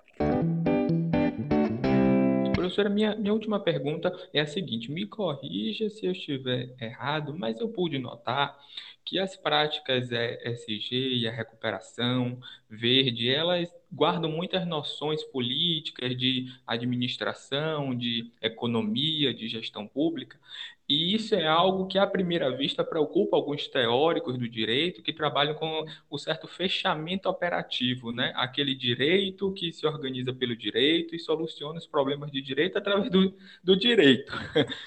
Professora, 2.76 2.90
minha, 2.90 3.16
minha 3.16 3.32
última 3.32 3.58
pergunta 3.58 4.12
é 4.34 4.40
a 4.40 4.46
seguinte: 4.46 4.90
me 4.90 5.06
corrija 5.06 5.88
se 5.88 6.04
eu 6.04 6.12
estiver 6.12 6.74
errado, 6.78 7.34
mas 7.36 7.58
eu 7.58 7.70
pude 7.70 7.98
notar 7.98 8.58
que 9.02 9.18
as 9.18 9.34
práticas 9.34 10.10
ESG 10.10 11.20
e 11.20 11.26
a 11.26 11.32
recuperação 11.32 12.38
verde, 12.68 13.30
elas 13.30 13.72
guardam 13.90 14.30
muitas 14.30 14.66
noções 14.66 15.22
políticas 15.24 16.14
de 16.18 16.52
administração, 16.66 17.96
de 17.96 18.30
economia, 18.42 19.32
de 19.32 19.48
gestão 19.48 19.86
pública, 19.86 20.38
e 20.88 21.14
isso 21.14 21.34
é 21.34 21.46
algo 21.46 21.86
que, 21.88 21.98
à 21.98 22.06
primeira 22.06 22.54
vista, 22.56 22.84
preocupa 22.84 23.36
alguns 23.36 23.66
teóricos 23.66 24.38
do 24.38 24.48
direito 24.48 25.02
que 25.02 25.12
trabalham 25.12 25.54
com 25.54 25.84
o 26.08 26.16
certo 26.16 26.46
fechamento 26.46 27.28
operativo, 27.28 28.12
né? 28.12 28.32
Aquele 28.36 28.72
direito 28.72 29.52
que 29.52 29.72
se 29.72 29.84
organiza 29.84 30.32
pelo 30.32 30.54
direito 30.54 31.16
e 31.16 31.18
soluciona 31.18 31.78
os 31.78 31.86
problemas 31.86 32.30
de 32.30 32.40
direito 32.40 32.78
através 32.78 33.10
do, 33.10 33.34
do 33.64 33.76
direito. 33.76 34.32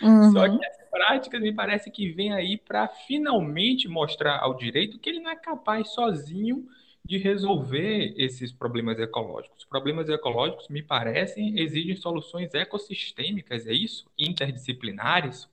Uhum. 0.02 0.32
Só 0.34 0.48
que 0.48 0.66
as 0.66 0.90
práticas 0.90 1.42
me 1.42 1.54
parece 1.54 1.92
que 1.92 2.10
vem 2.10 2.32
aí 2.32 2.58
para 2.58 2.88
finalmente 2.88 3.90
mostrar 3.90 4.40
ao 4.40 4.56
direito 4.56 4.98
que 5.00 5.10
ele 5.10 5.20
não 5.20 5.32
é 5.32 5.36
capaz 5.36 5.90
sozinho 5.90 6.66
de 7.04 7.18
resolver 7.18 8.14
esses 8.16 8.54
problemas 8.54 9.00
ecológicos. 9.00 9.60
Os 9.60 9.66
problemas 9.66 10.08
ecológicos, 10.08 10.70
me 10.70 10.82
parecem, 10.82 11.60
exigem 11.60 11.96
soluções 11.96 12.54
ecossistêmicas, 12.54 13.68
é 13.68 13.74
isso? 13.74 14.06
Interdisciplinares? 14.18 15.50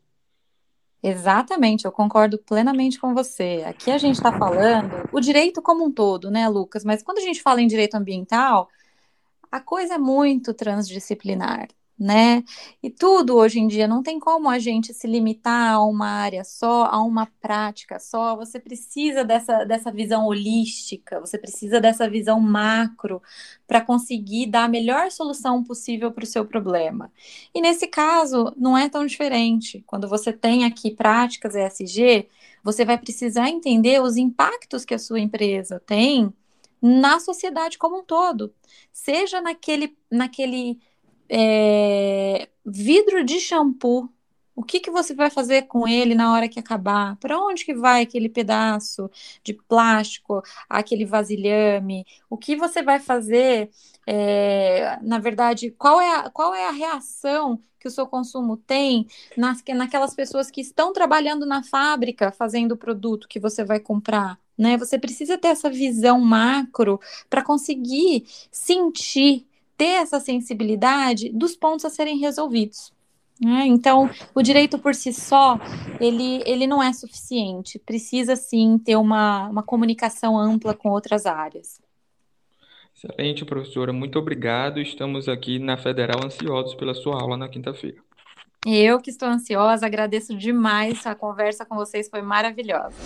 Exatamente, 1.02 1.84
eu 1.84 1.92
concordo 1.92 2.38
plenamente 2.38 2.98
com 2.98 3.14
você. 3.14 3.62
Aqui 3.66 3.90
a 3.90 3.98
gente 3.98 4.16
está 4.16 4.36
falando 4.36 5.08
o 5.12 5.20
direito 5.20 5.62
como 5.62 5.84
um 5.84 5.92
todo, 5.92 6.30
né, 6.30 6.48
Lucas? 6.48 6.84
Mas 6.84 7.02
quando 7.02 7.18
a 7.18 7.22
gente 7.22 7.42
fala 7.42 7.60
em 7.60 7.66
direito 7.66 7.94
ambiental, 7.94 8.68
a 9.50 9.60
coisa 9.60 9.94
é 9.94 9.98
muito 9.98 10.52
transdisciplinar 10.52 11.68
né? 11.98 12.44
E 12.82 12.90
tudo 12.90 13.36
hoje 13.36 13.58
em 13.58 13.66
dia 13.66 13.88
não 13.88 14.02
tem 14.02 14.20
como 14.20 14.50
a 14.50 14.58
gente 14.58 14.92
se 14.92 15.06
limitar 15.06 15.74
a 15.74 15.82
uma 15.82 16.06
área 16.06 16.44
só, 16.44 16.84
a 16.84 17.02
uma 17.02 17.26
prática 17.40 17.98
só. 17.98 18.36
Você 18.36 18.60
precisa 18.60 19.24
dessa, 19.24 19.64
dessa 19.64 19.90
visão 19.90 20.26
holística, 20.26 21.18
você 21.18 21.38
precisa 21.38 21.80
dessa 21.80 22.08
visão 22.08 22.38
macro 22.38 23.22
para 23.66 23.80
conseguir 23.80 24.46
dar 24.46 24.64
a 24.64 24.68
melhor 24.68 25.10
solução 25.10 25.64
possível 25.64 26.12
para 26.12 26.24
o 26.24 26.26
seu 26.26 26.44
problema. 26.44 27.10
E 27.54 27.60
nesse 27.60 27.86
caso, 27.86 28.52
não 28.56 28.76
é 28.76 28.88
tão 28.88 29.06
diferente. 29.06 29.82
Quando 29.86 30.08
você 30.08 30.32
tem 30.32 30.64
aqui 30.64 30.90
práticas 30.90 31.54
ESG, 31.54 32.28
você 32.62 32.84
vai 32.84 32.98
precisar 32.98 33.48
entender 33.48 34.02
os 34.02 34.16
impactos 34.16 34.84
que 34.84 34.94
a 34.94 34.98
sua 34.98 35.20
empresa 35.20 35.80
tem 35.86 36.32
na 36.80 37.18
sociedade 37.20 37.78
como 37.78 38.00
um 38.00 38.04
todo, 38.04 38.52
seja 38.92 39.40
naquele, 39.40 39.96
naquele 40.10 40.78
é, 41.28 42.48
vidro 42.64 43.24
de 43.24 43.40
shampoo. 43.40 44.08
O 44.54 44.62
que, 44.62 44.80
que 44.80 44.90
você 44.90 45.14
vai 45.14 45.28
fazer 45.28 45.62
com 45.62 45.86
ele 45.86 46.14
na 46.14 46.32
hora 46.32 46.48
que 46.48 46.58
acabar? 46.58 47.16
Para 47.16 47.38
onde 47.38 47.64
que 47.64 47.74
vai 47.74 48.02
aquele 48.02 48.28
pedaço 48.28 49.10
de 49.44 49.52
plástico, 49.52 50.42
aquele 50.68 51.04
vasilhame? 51.04 52.06
O 52.30 52.38
que 52.38 52.56
você 52.56 52.82
vai 52.82 52.98
fazer? 52.98 53.70
É, 54.06 54.98
na 55.02 55.18
verdade, 55.18 55.70
qual 55.72 56.00
é, 56.00 56.14
a, 56.16 56.30
qual 56.30 56.54
é 56.54 56.66
a 56.66 56.70
reação 56.70 57.60
que 57.78 57.86
o 57.86 57.90
seu 57.90 58.06
consumo 58.06 58.56
tem 58.56 59.06
nas, 59.36 59.62
naquelas 59.74 60.14
pessoas 60.14 60.50
que 60.50 60.62
estão 60.62 60.92
trabalhando 60.92 61.44
na 61.44 61.62
fábrica 61.62 62.32
fazendo 62.32 62.72
o 62.72 62.76
produto 62.78 63.28
que 63.28 63.38
você 63.38 63.62
vai 63.62 63.78
comprar? 63.78 64.38
Né? 64.56 64.78
Você 64.78 64.98
precisa 64.98 65.36
ter 65.36 65.48
essa 65.48 65.68
visão 65.68 66.18
macro 66.18 66.98
para 67.28 67.42
conseguir 67.42 68.24
sentir 68.50 69.46
ter 69.76 70.02
essa 70.02 70.20
sensibilidade 70.20 71.30
dos 71.30 71.56
pontos 71.56 71.84
a 71.84 71.90
serem 71.90 72.18
resolvidos. 72.18 72.92
Né? 73.40 73.66
Então, 73.66 74.08
o 74.34 74.42
direito 74.42 74.78
por 74.78 74.94
si 74.94 75.12
só, 75.12 75.58
ele, 76.00 76.42
ele 76.46 76.66
não 76.66 76.82
é 76.82 76.92
suficiente. 76.92 77.78
Precisa, 77.78 78.34
sim, 78.34 78.78
ter 78.78 78.96
uma, 78.96 79.48
uma 79.48 79.62
comunicação 79.62 80.38
ampla 80.38 80.74
com 80.74 80.88
outras 80.88 81.26
áreas. 81.26 81.80
Excelente, 82.94 83.44
professora. 83.44 83.92
Muito 83.92 84.18
obrigado. 84.18 84.80
Estamos 84.80 85.28
aqui 85.28 85.58
na 85.58 85.76
Federal 85.76 86.24
ansiosos 86.24 86.74
pela 86.74 86.94
sua 86.94 87.20
aula 87.20 87.36
na 87.36 87.48
quinta-feira. 87.48 87.98
Eu 88.64 88.98
que 89.00 89.10
estou 89.10 89.28
ansiosa, 89.28 89.84
agradeço 89.84 90.34
demais. 90.34 91.06
A 91.06 91.14
conversa 91.14 91.66
com 91.66 91.76
vocês 91.76 92.08
foi 92.08 92.22
maravilhosa. 92.22 92.96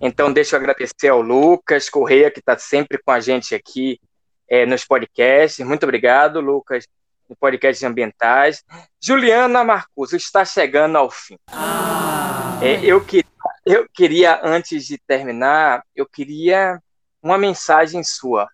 Então, 0.00 0.32
deixa 0.32 0.54
eu 0.54 0.60
agradecer 0.60 1.08
ao 1.08 1.20
Lucas 1.20 1.90
Correia, 1.90 2.30
que 2.30 2.38
está 2.38 2.56
sempre 2.56 2.98
com 2.98 3.10
a 3.10 3.18
gente 3.18 3.54
aqui 3.54 4.00
é, 4.48 4.64
nos 4.64 4.84
podcasts. 4.84 5.66
Muito 5.66 5.82
obrigado, 5.82 6.40
Lucas, 6.40 6.86
no 7.28 7.34
podcast 7.34 7.84
ambientais. 7.84 8.64
Juliana 9.02 9.64
Marcuso 9.64 10.16
está 10.16 10.44
chegando 10.44 10.96
ao 10.96 11.10
fim. 11.10 11.36
Ah. 11.48 12.60
É, 12.62 12.84
eu, 12.84 13.04
que, 13.04 13.24
eu 13.66 13.88
queria, 13.92 14.40
antes 14.42 14.86
de 14.86 14.98
terminar, 14.98 15.82
eu 15.96 16.06
queria 16.06 16.80
uma 17.20 17.36
mensagem 17.36 18.04
sua. 18.04 18.48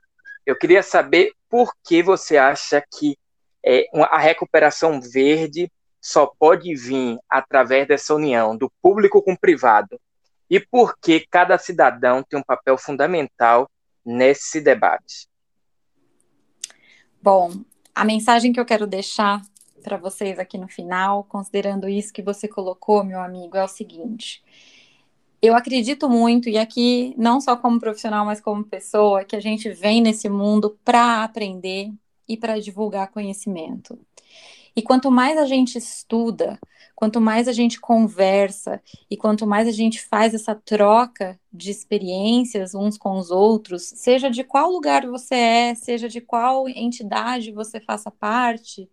Eu 0.46 0.56
queria 0.56 0.82
saber 0.82 1.32
por 1.50 1.74
que 1.86 2.02
você 2.02 2.38
acha 2.38 2.82
que 2.98 3.18
é, 3.62 3.86
a 4.10 4.18
recuperação 4.18 4.98
verde 4.98 5.70
só 6.00 6.26
pode 6.38 6.74
vir 6.74 7.18
através 7.28 7.86
dessa 7.86 8.14
união 8.14 8.56
do 8.56 8.70
público 8.82 9.22
com 9.22 9.32
o 9.32 9.38
privado 9.38 9.98
e 10.48 10.60
por 10.60 10.98
que 10.98 11.26
cada 11.30 11.58
cidadão 11.58 12.22
tem 12.22 12.38
um 12.38 12.42
papel 12.42 12.76
fundamental 12.76 13.70
nesse 14.04 14.60
debate. 14.60 15.26
Bom, 17.22 17.52
a 17.94 18.04
mensagem 18.04 18.52
que 18.52 18.60
eu 18.60 18.66
quero 18.66 18.86
deixar 18.86 19.40
para 19.82 19.96
vocês 19.96 20.38
aqui 20.38 20.58
no 20.58 20.68
final, 20.68 21.24
considerando 21.24 21.88
isso 21.88 22.12
que 22.12 22.22
você 22.22 22.48
colocou, 22.48 23.04
meu 23.04 23.20
amigo, 23.20 23.56
é 23.56 23.64
o 23.64 23.68
seguinte. 23.68 24.42
Eu 25.40 25.54
acredito 25.54 26.08
muito, 26.08 26.48
e 26.48 26.56
aqui, 26.56 27.14
não 27.18 27.38
só 27.38 27.54
como 27.54 27.78
profissional, 27.78 28.24
mas 28.24 28.40
como 28.40 28.64
pessoa, 28.64 29.24
que 29.24 29.36
a 29.36 29.40
gente 29.40 29.68
vem 29.70 30.00
nesse 30.00 30.28
mundo 30.28 30.78
para 30.82 31.22
aprender 31.22 31.92
e 32.26 32.34
para 32.34 32.58
divulgar 32.58 33.10
conhecimento. 33.10 33.98
E 34.76 34.82
quanto 34.82 35.10
mais 35.10 35.38
a 35.38 35.46
gente 35.46 35.78
estuda, 35.78 36.58
quanto 36.96 37.20
mais 37.20 37.46
a 37.48 37.52
gente 37.52 37.80
conversa 37.80 38.82
e 39.10 39.16
quanto 39.16 39.46
mais 39.46 39.68
a 39.68 39.72
gente 39.72 40.00
faz 40.02 40.34
essa 40.34 40.54
troca 40.54 41.38
de 41.52 41.70
experiências 41.70 42.74
uns 42.74 42.98
com 42.98 43.16
os 43.18 43.30
outros, 43.30 43.82
seja 43.84 44.30
de 44.30 44.42
qual 44.42 44.70
lugar 44.70 45.06
você 45.06 45.34
é, 45.34 45.74
seja 45.74 46.08
de 46.08 46.20
qual 46.20 46.68
entidade 46.68 47.52
você 47.52 47.80
faça 47.80 48.10
parte, 48.10 48.88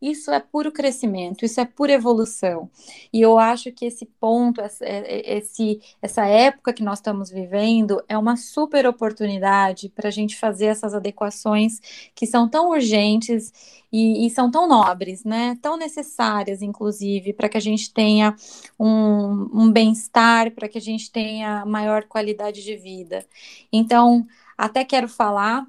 isso 0.00 0.30
é 0.30 0.38
puro 0.40 0.70
crescimento, 0.70 1.44
isso 1.44 1.60
é 1.60 1.64
pura 1.64 1.92
evolução. 1.92 2.70
E 3.12 3.20
eu 3.20 3.38
acho 3.38 3.72
que 3.72 3.84
esse 3.84 4.06
ponto, 4.06 4.60
é, 4.60 4.68
é, 4.80 5.38
esse, 5.38 5.80
essa 6.00 6.24
época 6.26 6.72
que 6.72 6.82
nós 6.82 6.98
estamos 6.98 7.30
vivendo, 7.30 8.02
é 8.08 8.16
uma 8.16 8.36
super 8.36 8.86
oportunidade 8.86 9.88
para 9.88 10.08
a 10.08 10.12
gente 10.12 10.36
fazer 10.36 10.66
essas 10.66 10.94
adequações 10.94 11.80
que 12.14 12.26
são 12.26 12.48
tão 12.48 12.70
urgentes 12.70 13.52
e, 13.92 14.26
e 14.26 14.30
são 14.30 14.50
tão 14.50 14.68
nobres, 14.68 15.24
né? 15.24 15.56
Tão 15.60 15.76
necessárias, 15.76 16.62
inclusive, 16.62 17.32
para 17.32 17.48
que 17.48 17.56
a 17.56 17.60
gente 17.60 17.92
tenha 17.92 18.36
um, 18.78 19.48
um 19.52 19.72
bem-estar, 19.72 20.52
para 20.52 20.68
que 20.68 20.78
a 20.78 20.80
gente 20.80 21.10
tenha 21.10 21.64
maior 21.66 22.04
qualidade 22.04 22.62
de 22.62 22.76
vida. 22.76 23.26
Então, 23.72 24.26
até 24.56 24.84
quero 24.84 25.08
falar 25.08 25.66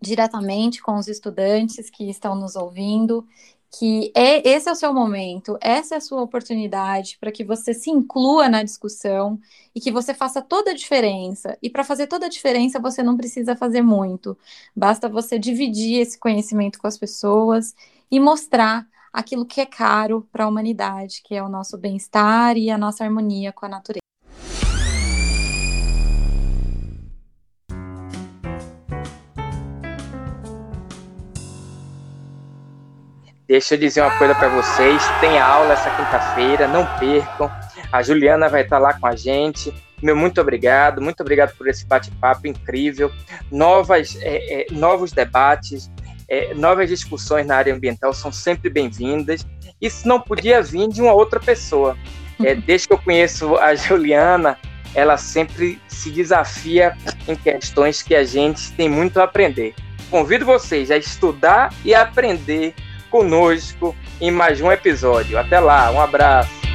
diretamente 0.00 0.82
com 0.82 0.96
os 0.96 1.08
estudantes 1.08 1.88
que 1.90 2.08
estão 2.08 2.34
nos 2.34 2.54
ouvindo 2.54 3.26
que 3.78 4.10
é, 4.14 4.48
esse 4.48 4.68
é 4.68 4.72
o 4.72 4.74
seu 4.74 4.92
momento, 4.94 5.58
essa 5.60 5.96
é 5.96 5.98
a 5.98 6.00
sua 6.00 6.22
oportunidade 6.22 7.18
para 7.20 7.30
que 7.30 7.44
você 7.44 7.74
se 7.74 7.90
inclua 7.90 8.48
na 8.48 8.62
discussão 8.62 9.38
e 9.74 9.80
que 9.80 9.92
você 9.92 10.14
faça 10.14 10.40
toda 10.40 10.70
a 10.70 10.74
diferença. 10.74 11.58
E 11.62 11.68
para 11.68 11.84
fazer 11.84 12.06
toda 12.06 12.26
a 12.26 12.28
diferença, 12.30 12.80
você 12.80 13.02
não 13.02 13.16
precisa 13.16 13.54
fazer 13.54 13.82
muito, 13.82 14.36
basta 14.74 15.08
você 15.08 15.38
dividir 15.38 16.00
esse 16.00 16.18
conhecimento 16.18 16.78
com 16.78 16.86
as 16.86 16.96
pessoas 16.96 17.74
e 18.10 18.18
mostrar 18.18 18.86
aquilo 19.12 19.44
que 19.44 19.60
é 19.60 19.66
caro 19.66 20.26
para 20.32 20.44
a 20.44 20.48
humanidade, 20.48 21.22
que 21.22 21.34
é 21.34 21.42
o 21.42 21.48
nosso 21.48 21.76
bem-estar 21.76 22.56
e 22.56 22.70
a 22.70 22.78
nossa 22.78 23.04
harmonia 23.04 23.52
com 23.52 23.66
a 23.66 23.68
natureza. 23.68 24.05
Deixa 33.48 33.74
eu 33.74 33.78
dizer 33.78 34.00
uma 34.00 34.16
coisa 34.18 34.34
para 34.34 34.48
vocês: 34.48 35.02
tem 35.20 35.38
aula 35.38 35.72
essa 35.72 35.90
quinta-feira, 35.90 36.66
não 36.66 36.84
percam. 36.98 37.50
A 37.92 38.02
Juliana 38.02 38.48
vai 38.48 38.62
estar 38.62 38.78
lá 38.78 38.92
com 38.94 39.06
a 39.06 39.14
gente. 39.14 39.72
Meu 40.02 40.16
muito 40.16 40.40
obrigado, 40.40 41.00
muito 41.00 41.20
obrigado 41.20 41.56
por 41.56 41.68
esse 41.68 41.86
bate-papo 41.86 42.46
incrível. 42.48 43.10
Novas, 43.50 44.18
é, 44.20 44.62
é, 44.62 44.66
novos 44.72 45.12
debates, 45.12 45.90
é, 46.28 46.52
novas 46.54 46.88
discussões 46.88 47.46
na 47.46 47.56
área 47.56 47.72
ambiental 47.72 48.12
são 48.12 48.32
sempre 48.32 48.68
bem-vindas. 48.68 49.46
Isso 49.80 50.06
não 50.08 50.20
podia 50.20 50.60
vir 50.60 50.88
de 50.88 51.00
uma 51.00 51.12
outra 51.12 51.38
pessoa. 51.38 51.96
É, 52.42 52.52
desde 52.56 52.88
que 52.88 52.94
eu 52.94 52.98
conheço 52.98 53.56
a 53.56 53.74
Juliana, 53.76 54.58
ela 54.92 55.16
sempre 55.16 55.80
se 55.86 56.10
desafia 56.10 56.96
em 57.28 57.36
questões 57.36 58.02
que 58.02 58.14
a 58.14 58.24
gente 58.24 58.72
tem 58.72 58.88
muito 58.88 59.20
a 59.20 59.24
aprender. 59.24 59.72
Convido 60.10 60.44
vocês 60.44 60.90
a 60.90 60.96
estudar 60.96 61.72
e 61.84 61.94
aprender 61.94 62.74
conosco 63.10 63.94
em 64.20 64.30
mais 64.30 64.60
um 64.60 64.70
episódio. 64.70 65.38
Até 65.38 65.58
lá, 65.58 65.90
um 65.90 66.00
abraço. 66.00 66.65